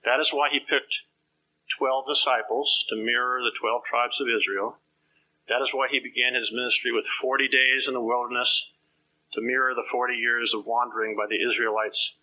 That 0.04 0.18
is 0.18 0.30
why 0.30 0.48
he 0.50 0.58
picked 0.58 1.02
12 1.78 2.06
disciples 2.08 2.86
to 2.88 2.96
mirror 2.96 3.42
the 3.42 3.56
12 3.60 3.84
tribes 3.84 4.18
of 4.18 4.28
Israel. 4.34 4.78
That 5.48 5.60
is 5.60 5.74
why 5.74 5.88
he 5.90 6.00
began 6.00 6.34
his 6.34 6.52
ministry 6.52 6.90
with 6.90 7.06
40 7.06 7.48
days 7.48 7.86
in 7.86 7.92
the 7.92 8.00
wilderness 8.00 8.70
to 9.34 9.42
mirror 9.42 9.74
the 9.74 9.86
40 9.92 10.14
years 10.14 10.54
of 10.54 10.64
wandering 10.64 11.14
by 11.16 11.26
the 11.28 11.46
Israelites 11.46 12.16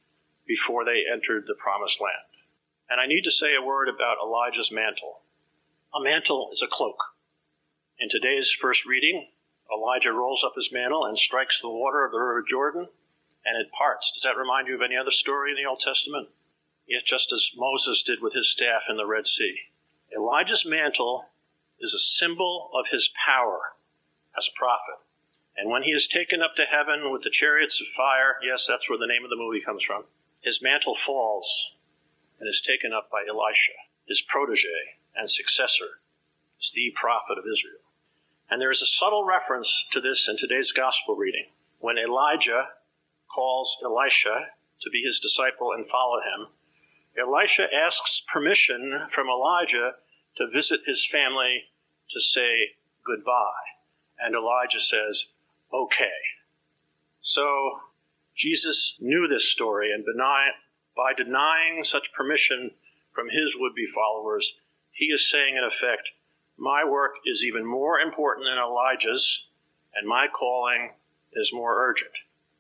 before 0.47 0.83
they 0.83 1.03
entered 1.11 1.45
the 1.45 1.55
promised 1.55 2.01
land. 2.01 2.28
And 2.89 2.99
I 2.99 3.05
need 3.05 3.23
to 3.23 3.31
say 3.31 3.49
a 3.55 3.65
word 3.65 3.87
about 3.87 4.17
Elijah's 4.23 4.71
mantle. 4.71 5.21
A 5.93 6.01
mantle 6.01 6.49
is 6.51 6.61
a 6.61 6.67
cloak. 6.67 7.15
In 7.99 8.09
today's 8.09 8.51
first 8.51 8.85
reading, 8.85 9.27
Elijah 9.71 10.11
rolls 10.11 10.43
up 10.43 10.53
his 10.55 10.71
mantle 10.71 11.05
and 11.05 11.17
strikes 11.17 11.61
the 11.61 11.69
water 11.69 12.03
of 12.03 12.11
the 12.11 12.17
river 12.17 12.43
Jordan, 12.47 12.87
and 13.45 13.61
it 13.61 13.71
parts. 13.71 14.11
Does 14.11 14.23
that 14.23 14.37
remind 14.37 14.67
you 14.67 14.75
of 14.75 14.81
any 14.81 14.95
other 14.97 15.11
story 15.11 15.51
in 15.51 15.57
the 15.57 15.69
Old 15.69 15.81
Testament? 15.81 16.29
Yet, 16.87 17.05
just 17.05 17.31
as 17.31 17.51
Moses 17.55 18.01
did 18.01 18.21
with 18.21 18.33
his 18.33 18.49
staff 18.49 18.83
in 18.89 18.97
the 18.97 19.05
Red 19.05 19.27
Sea. 19.27 19.59
Elijah's 20.15 20.65
mantle 20.65 21.25
is 21.79 21.93
a 21.93 21.99
symbol 21.99 22.71
of 22.73 22.87
his 22.91 23.09
power 23.25 23.73
as 24.35 24.47
a 24.47 24.57
prophet. 24.57 24.95
And 25.55 25.69
when 25.69 25.83
he 25.83 25.91
is 25.91 26.07
taken 26.07 26.41
up 26.41 26.55
to 26.55 26.63
heaven 26.63 27.11
with 27.11 27.21
the 27.21 27.29
chariots 27.29 27.79
of 27.79 27.87
fire, 27.87 28.37
yes, 28.43 28.65
that's 28.65 28.89
where 28.89 28.97
the 28.97 29.05
name 29.05 29.23
of 29.23 29.29
the 29.29 29.35
movie 29.35 29.61
comes 29.61 29.83
from, 29.83 30.05
his 30.41 30.61
mantle 30.61 30.95
falls 30.95 31.75
and 32.39 32.47
is 32.47 32.61
taken 32.61 32.91
up 32.93 33.09
by 33.11 33.23
Elisha, 33.27 33.73
his 34.07 34.21
protege 34.21 34.97
and 35.15 35.29
successor, 35.29 35.99
as 36.59 36.71
the 36.73 36.91
prophet 36.95 37.37
of 37.37 37.45
Israel. 37.51 37.81
And 38.49 38.61
there 38.61 38.71
is 38.71 38.81
a 38.81 38.87
subtle 38.87 39.25
reference 39.25 39.85
to 39.91 40.01
this 40.01 40.27
in 40.27 40.37
today's 40.37 40.71
gospel 40.71 41.15
reading. 41.15 41.45
When 41.79 41.97
Elijah 41.97 42.69
calls 43.33 43.77
Elisha 43.83 44.47
to 44.81 44.89
be 44.89 45.03
his 45.05 45.19
disciple 45.19 45.71
and 45.75 45.85
follow 45.85 46.19
him, 46.19 46.47
Elisha 47.17 47.67
asks 47.73 48.21
permission 48.21 49.05
from 49.09 49.27
Elijah 49.27 49.93
to 50.37 50.49
visit 50.51 50.81
his 50.85 51.05
family 51.05 51.65
to 52.09 52.19
say 52.19 52.75
goodbye. 53.05 53.67
And 54.19 54.35
Elijah 54.35 54.79
says, 54.79 55.27
okay. 55.73 56.11
So 57.21 57.79
Jesus 58.35 58.97
knew 58.99 59.27
this 59.27 59.51
story 59.51 59.91
and 59.93 60.05
by 60.95 61.13
denying 61.13 61.83
such 61.83 62.13
permission 62.13 62.71
from 63.13 63.29
his 63.29 63.55
would 63.57 63.75
be 63.75 63.87
followers, 63.87 64.57
he 64.91 65.05
is 65.05 65.29
saying, 65.29 65.55
in 65.55 65.63
effect, 65.63 66.11
my 66.57 66.83
work 66.83 67.13
is 67.25 67.43
even 67.43 67.65
more 67.65 67.99
important 67.99 68.45
than 68.45 68.61
Elijah's, 68.61 69.47
and 69.95 70.07
my 70.07 70.27
calling 70.27 70.91
is 71.33 71.53
more 71.53 71.87
urgent. 71.87 72.11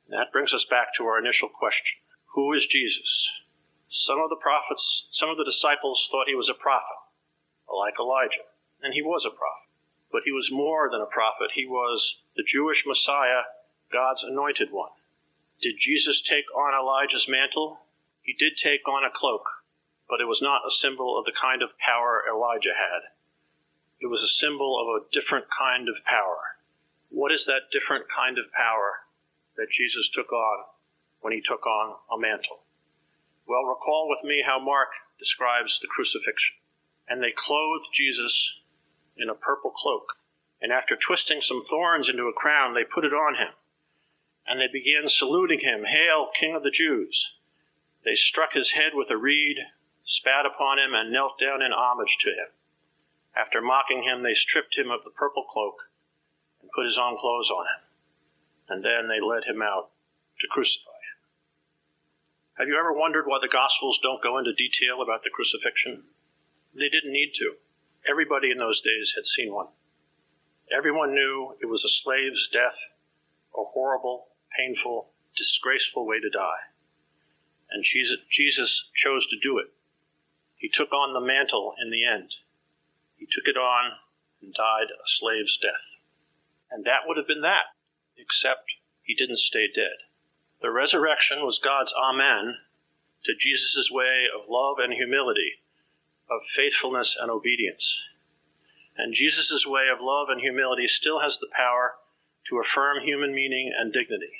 And 0.07 0.17
that 0.17 0.31
brings 0.31 0.53
us 0.53 0.65
back 0.65 0.93
to 0.95 1.05
our 1.05 1.19
initial 1.19 1.49
question 1.49 1.97
Who 2.33 2.53
is 2.53 2.65
Jesus? 2.65 3.29
Some 3.87 4.19
of 4.19 4.29
the 4.29 4.35
prophets, 4.35 5.07
some 5.09 5.29
of 5.29 5.37
the 5.37 5.43
disciples 5.43 6.07
thought 6.09 6.27
he 6.27 6.35
was 6.35 6.49
a 6.49 6.53
prophet, 6.53 6.97
like 7.67 7.95
Elijah, 7.99 8.47
and 8.81 8.93
he 8.93 9.01
was 9.01 9.25
a 9.25 9.29
prophet. 9.29 9.67
But 10.11 10.21
he 10.25 10.31
was 10.31 10.51
more 10.51 10.89
than 10.89 11.01
a 11.01 11.05
prophet, 11.05 11.51
he 11.55 11.65
was 11.65 12.21
the 12.35 12.43
Jewish 12.43 12.85
Messiah, 12.85 13.43
God's 13.91 14.23
anointed 14.23 14.69
one. 14.71 14.91
Did 15.61 15.75
Jesus 15.77 16.21
take 16.21 16.45
on 16.55 16.73
Elijah's 16.73 17.27
mantle? 17.27 17.79
He 18.29 18.35
did 18.37 18.57
take 18.57 18.87
on 18.87 19.03
a 19.03 19.09
cloak, 19.09 19.49
but 20.07 20.21
it 20.21 20.27
was 20.27 20.39
not 20.39 20.61
a 20.61 20.69
symbol 20.69 21.17
of 21.17 21.25
the 21.25 21.31
kind 21.31 21.63
of 21.63 21.79
power 21.79 22.21
Elijah 22.29 22.77
had. 22.77 23.09
It 23.99 24.05
was 24.05 24.21
a 24.21 24.27
symbol 24.27 24.77
of 24.79 25.01
a 25.01 25.11
different 25.11 25.49
kind 25.49 25.89
of 25.89 26.03
power. 26.05 26.59
What 27.09 27.31
is 27.31 27.47
that 27.47 27.71
different 27.71 28.07
kind 28.07 28.37
of 28.37 28.53
power 28.53 29.07
that 29.57 29.71
Jesus 29.71 30.11
took 30.11 30.31
on 30.31 30.65
when 31.21 31.33
he 31.33 31.41
took 31.41 31.65
on 31.65 31.95
a 32.13 32.19
mantle? 32.21 32.59
Well, 33.47 33.63
recall 33.63 34.07
with 34.07 34.23
me 34.23 34.43
how 34.45 34.59
Mark 34.59 34.89
describes 35.17 35.79
the 35.79 35.87
crucifixion. 35.87 36.57
And 37.07 37.23
they 37.23 37.33
clothed 37.35 37.89
Jesus 37.91 38.59
in 39.17 39.27
a 39.27 39.33
purple 39.33 39.71
cloak, 39.71 40.17
and 40.61 40.71
after 40.71 40.95
twisting 40.95 41.41
some 41.41 41.63
thorns 41.63 42.07
into 42.07 42.27
a 42.27 42.33
crown, 42.33 42.75
they 42.75 42.83
put 42.83 43.05
it 43.05 43.11
on 43.11 43.37
him. 43.41 43.55
And 44.45 44.61
they 44.61 44.71
began 44.71 45.09
saluting 45.09 45.61
him, 45.61 45.85
Hail, 45.85 46.29
King 46.31 46.53
of 46.55 46.61
the 46.61 46.69
Jews! 46.69 47.38
They 48.05 48.15
struck 48.15 48.53
his 48.53 48.71
head 48.71 48.91
with 48.93 49.11
a 49.11 49.17
reed, 49.17 49.57
spat 50.03 50.45
upon 50.45 50.79
him, 50.79 50.93
and 50.93 51.11
knelt 51.11 51.39
down 51.39 51.61
in 51.61 51.71
homage 51.73 52.17
to 52.21 52.29
him. 52.29 52.47
After 53.35 53.61
mocking 53.61 54.03
him, 54.03 54.23
they 54.23 54.33
stripped 54.33 54.77
him 54.77 54.89
of 54.89 55.03
the 55.03 55.11
purple 55.11 55.43
cloak 55.43 55.89
and 56.61 56.71
put 56.71 56.85
his 56.85 56.97
own 56.97 57.17
clothes 57.17 57.51
on 57.51 57.65
him. 57.65 57.81
And 58.69 58.85
then 58.85 59.07
they 59.07 59.19
led 59.19 59.43
him 59.43 59.61
out 59.61 59.89
to 60.39 60.47
crucify 60.47 60.91
him. 60.91 61.19
Have 62.57 62.67
you 62.67 62.77
ever 62.77 62.93
wondered 62.93 63.25
why 63.27 63.39
the 63.41 63.47
Gospels 63.47 63.99
don't 64.01 64.23
go 64.23 64.37
into 64.37 64.53
detail 64.53 65.01
about 65.01 65.23
the 65.23 65.29
crucifixion? 65.29 66.03
They 66.73 66.89
didn't 66.89 67.13
need 67.13 67.31
to. 67.35 67.55
Everybody 68.09 68.51
in 68.51 68.57
those 68.57 68.81
days 68.81 69.13
had 69.15 69.25
seen 69.25 69.53
one. 69.53 69.67
Everyone 70.75 71.13
knew 71.13 71.55
it 71.61 71.65
was 71.65 71.83
a 71.83 71.89
slave's 71.89 72.47
death, 72.47 72.77
a 73.57 73.63
horrible, 73.63 74.27
painful, 74.57 75.09
disgraceful 75.35 76.05
way 76.05 76.19
to 76.19 76.29
die 76.29 76.69
and 77.71 77.83
Jesus 77.83 78.89
chose 78.93 79.27
to 79.27 79.37
do 79.41 79.57
it. 79.57 79.67
He 80.55 80.69
took 80.69 80.91
on 80.91 81.13
the 81.13 81.25
mantle 81.25 81.73
in 81.81 81.91
the 81.91 82.05
end. 82.05 82.35
He 83.15 83.25
took 83.25 83.47
it 83.47 83.57
on 83.57 83.93
and 84.41 84.53
died 84.53 84.87
a 84.91 85.05
slave's 85.05 85.57
death. 85.57 85.97
And 86.71 86.85
that 86.85 87.01
would 87.05 87.17
have 87.17 87.27
been 87.27 87.41
that, 87.41 87.75
except 88.17 88.71
he 89.03 89.13
didn't 89.13 89.37
stay 89.37 89.67
dead. 89.73 90.05
The 90.61 90.71
resurrection 90.71 91.39
was 91.41 91.59
God's 91.59 91.93
Amen 91.93 92.55
to 93.25 93.33
Jesus' 93.37 93.89
way 93.91 94.25
of 94.33 94.49
love 94.49 94.77
and 94.79 94.93
humility, 94.93 95.61
of 96.29 96.43
faithfulness 96.43 97.17
and 97.19 97.31
obedience. 97.31 98.01
And 98.97 99.13
Jesus' 99.13 99.65
way 99.65 99.83
of 99.91 99.99
love 100.01 100.27
and 100.29 100.41
humility 100.41 100.87
still 100.87 101.21
has 101.21 101.37
the 101.37 101.47
power 101.55 101.93
to 102.49 102.59
affirm 102.59 103.03
human 103.03 103.33
meaning 103.33 103.71
and 103.77 103.93
dignity. 103.93 104.33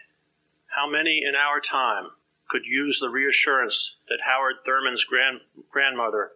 How 0.76 0.89
many 0.89 1.22
in 1.26 1.36
our 1.36 1.60
time 1.60 2.12
could 2.49 2.65
use 2.65 2.99
the 2.99 3.09
reassurance 3.09 3.97
that 4.09 4.25
Howard 4.25 4.55
Thurman's 4.65 5.03
grand, 5.03 5.41
grandmother, 5.71 6.31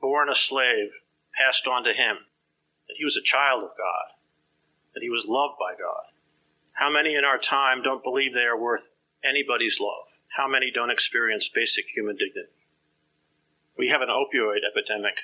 born 0.00 0.28
a 0.28 0.34
slave, 0.34 0.90
passed 1.38 1.66
on 1.66 1.84
to 1.84 1.92
him, 1.92 2.26
that 2.88 2.96
he 2.98 3.04
was 3.04 3.16
a 3.16 3.22
child 3.22 3.62
of 3.62 3.70
God, 3.78 4.18
that 4.94 5.02
he 5.02 5.10
was 5.10 5.24
loved 5.26 5.54
by 5.58 5.72
God? 5.78 6.12
How 6.72 6.90
many 6.90 7.14
in 7.14 7.24
our 7.24 7.38
time 7.38 7.82
don't 7.82 8.02
believe 8.02 8.34
they 8.34 8.40
are 8.40 8.60
worth 8.60 8.88
anybody's 9.22 9.78
love? 9.80 10.10
How 10.36 10.48
many 10.48 10.72
don't 10.74 10.90
experience 10.90 11.48
basic 11.48 11.86
human 11.94 12.16
dignity? 12.16 12.66
We 13.78 13.88
have 13.88 14.02
an 14.02 14.08
opioid 14.08 14.66
epidemic 14.68 15.18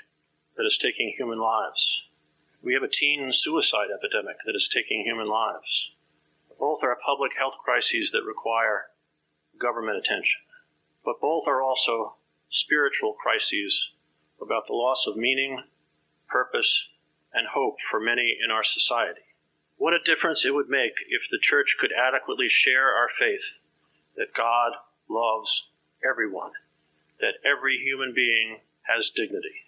that 0.57 0.65
is 0.65 0.79
taking 0.79 1.15
human 1.17 1.41
lives. 1.41 2.05
We 2.63 2.75
have 2.75 2.83
a 2.83 2.89
teen 2.89 3.33
suicide 3.33 3.89
epidemic 3.93 4.37
that 4.47 4.55
is 4.55 4.69
taking 4.73 5.03
human 5.05 5.29
lives. 5.29 5.95
Both 6.59 6.85
are 6.85 6.97
public 7.05 7.33
health 7.37 7.57
crises 7.65 8.11
that 8.13 8.23
require 8.23 8.90
government 9.61 9.99
attention. 9.99 10.41
But 11.05 11.21
both 11.21 11.47
are 11.47 11.63
also 11.63 12.15
spiritual 12.49 13.13
crises 13.13 13.93
about 14.41 14.67
the 14.67 14.73
loss 14.73 15.07
of 15.07 15.17
meaning, 15.17 15.63
purpose, 16.29 16.89
and 17.33 17.49
hope 17.49 17.77
for 17.89 18.01
many 18.01 18.37
in 18.43 18.51
our 18.51 18.65
society. 18.65 19.21
What 19.77 19.95
a 19.95 20.03
difference 20.05 20.45
it 20.45 20.55
would 20.55 20.69
make 20.69 21.05
if 21.09 21.23
the 21.31 21.39
church 21.41 21.77
could 21.79 21.93
adequately 21.93 22.49
share 22.49 22.89
our 22.89 23.09
faith 23.09 23.61
that 24.17 24.35
God 24.35 24.73
loves 25.09 25.69
everyone, 26.09 26.53
that 27.21 27.35
every 27.45 27.79
human 27.79 28.13
being 28.15 28.59
has 28.83 29.11
dignity. 29.11 29.65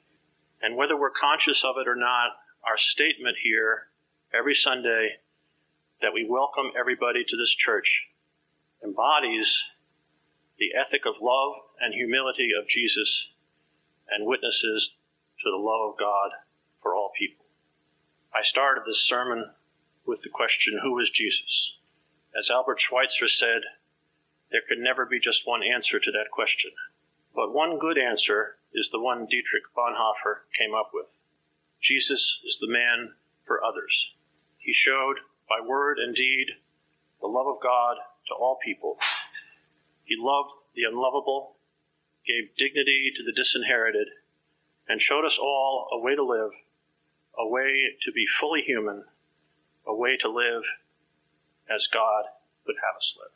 And 0.61 0.77
whether 0.77 0.97
we're 0.97 1.11
conscious 1.11 1.65
of 1.65 1.77
it 1.79 1.89
or 1.89 1.97
not, 1.97 2.37
our 2.69 2.77
statement 2.77 3.39
here 3.43 3.89
every 4.35 4.55
Sunday 4.55 5.17
that 6.01 6.13
we 6.13 6.27
welcome 6.29 6.73
everybody 6.79 7.25
to 7.25 7.37
this 7.37 7.55
church 7.55 8.09
embodies 8.85 9.65
the 10.59 10.71
ethic 10.79 11.03
of 11.07 11.21
love 11.21 11.55
and 11.81 11.95
humility 11.95 12.51
of 12.59 12.69
Jesus 12.69 13.31
and 14.11 14.27
witnesses 14.27 14.97
to 15.43 15.51
the 15.51 15.57
love 15.57 15.93
of 15.93 15.99
God 15.99 16.31
for 16.83 16.95
all 16.95 17.11
people. 17.19 17.45
I 18.35 18.43
started 18.43 18.85
this 18.87 19.01
sermon 19.01 19.51
with 20.07 20.23
the 20.23 20.29
question, 20.29 20.81
Who 20.83 20.99
is 20.99 21.11
Jesus? 21.11 21.79
As 22.37 22.51
Albert 22.51 22.81
Schweitzer 22.81 23.29
said, 23.29 23.63
there 24.51 24.63
could 24.67 24.79
never 24.79 25.07
be 25.07 25.19
just 25.19 25.47
one 25.47 25.63
answer 25.63 25.99
to 25.99 26.11
that 26.13 26.31
question. 26.31 26.73
But 27.35 27.55
one 27.55 27.79
good 27.79 27.99
answer 27.99 28.57
is 28.73 28.91
the 28.91 29.01
one 29.01 29.27
Dietrich 29.27 29.65
Bonhoeffer 29.77 30.43
came 30.59 30.75
up 30.75 30.91
with. 30.93 31.07
Jesus 31.81 32.41
is 32.45 32.59
the 32.59 32.71
man 32.71 33.13
for 33.47 33.65
others. 33.65 34.15
He 34.59 34.73
showed 34.73 35.17
by 35.49 35.67
word 35.67 35.99
and 35.99 36.15
deed 36.15 36.49
the 37.21 37.27
love 37.27 37.47
of 37.47 37.63
God 37.63 37.97
to 38.29 38.35
all 38.35 38.59
people. 38.63 38.99
He 40.05 40.17
loved 40.19 40.51
the 40.75 40.83
unlovable, 40.85 41.57
gave 42.27 42.57
dignity 42.57 43.13
to 43.15 43.23
the 43.23 43.33
disinherited, 43.33 44.09
and 44.89 45.01
showed 45.01 45.25
us 45.25 45.39
all 45.39 45.89
a 45.93 45.99
way 45.99 46.15
to 46.15 46.25
live, 46.25 46.51
a 47.39 47.47
way 47.47 47.97
to 48.03 48.13
be 48.13 48.27
fully 48.27 48.61
human, 48.63 49.05
a 49.87 49.95
way 49.95 50.17
to 50.19 50.29
live 50.29 50.63
as 51.71 51.87
God 51.87 52.25
would 52.67 52.77
have 52.85 52.97
us 52.97 53.17
live. 53.19 53.33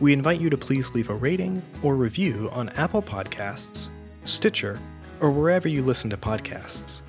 we 0.00 0.14
invite 0.14 0.40
you 0.40 0.48
to 0.48 0.56
please 0.56 0.94
leave 0.94 1.10
a 1.10 1.14
rating 1.14 1.62
or 1.82 1.96
review 1.96 2.48
on 2.50 2.70
Apple 2.70 3.02
Podcasts, 3.02 3.90
Stitcher, 4.24 4.80
or 5.20 5.30
wherever 5.30 5.68
you 5.68 5.82
listen 5.82 6.08
to 6.08 6.16
podcasts. 6.16 7.02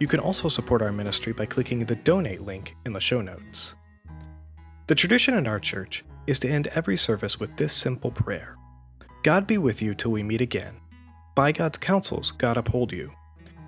You 0.00 0.06
can 0.06 0.20
also 0.20 0.48
support 0.48 0.80
our 0.80 0.90
ministry 0.90 1.34
by 1.34 1.44
clicking 1.44 1.80
the 1.80 1.96
donate 1.96 2.40
link 2.40 2.76
in 2.86 2.94
the 2.94 2.98
show 2.98 3.20
notes. 3.20 3.74
The 4.86 4.94
tradition 4.94 5.34
in 5.34 5.46
our 5.46 5.60
church 5.60 6.02
is 6.26 6.38
to 6.38 6.48
end 6.48 6.68
every 6.68 6.96
service 6.96 7.38
with 7.38 7.58
this 7.58 7.74
simple 7.74 8.10
prayer 8.10 8.56
God 9.22 9.46
be 9.46 9.56
with 9.56 9.80
you 9.80 9.94
till 9.94 10.10
we 10.10 10.22
meet 10.22 10.42
again. 10.42 10.74
By 11.34 11.50
God's 11.50 11.78
counsels, 11.78 12.30
God 12.30 12.56
uphold 12.56 12.92
you. 12.92 13.10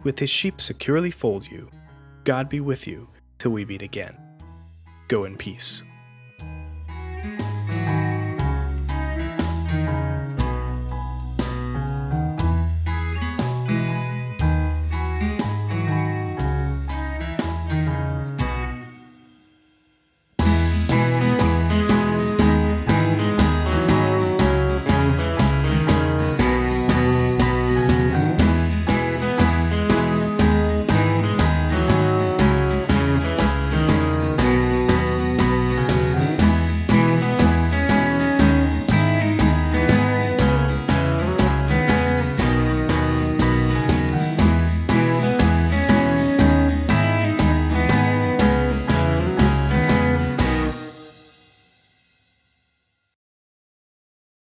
With 0.05 0.20
his 0.20 0.31
sheep 0.31 0.61
securely 0.61 1.11
fold 1.11 1.50
you. 1.50 1.68
God 2.22 2.48
be 2.48 2.61
with 2.61 2.87
you 2.87 3.09
till 3.38 3.50
we 3.50 3.64
meet 3.64 3.83
again. 3.83 4.16
Go 5.09 5.24
in 5.24 5.37
peace. 5.37 5.83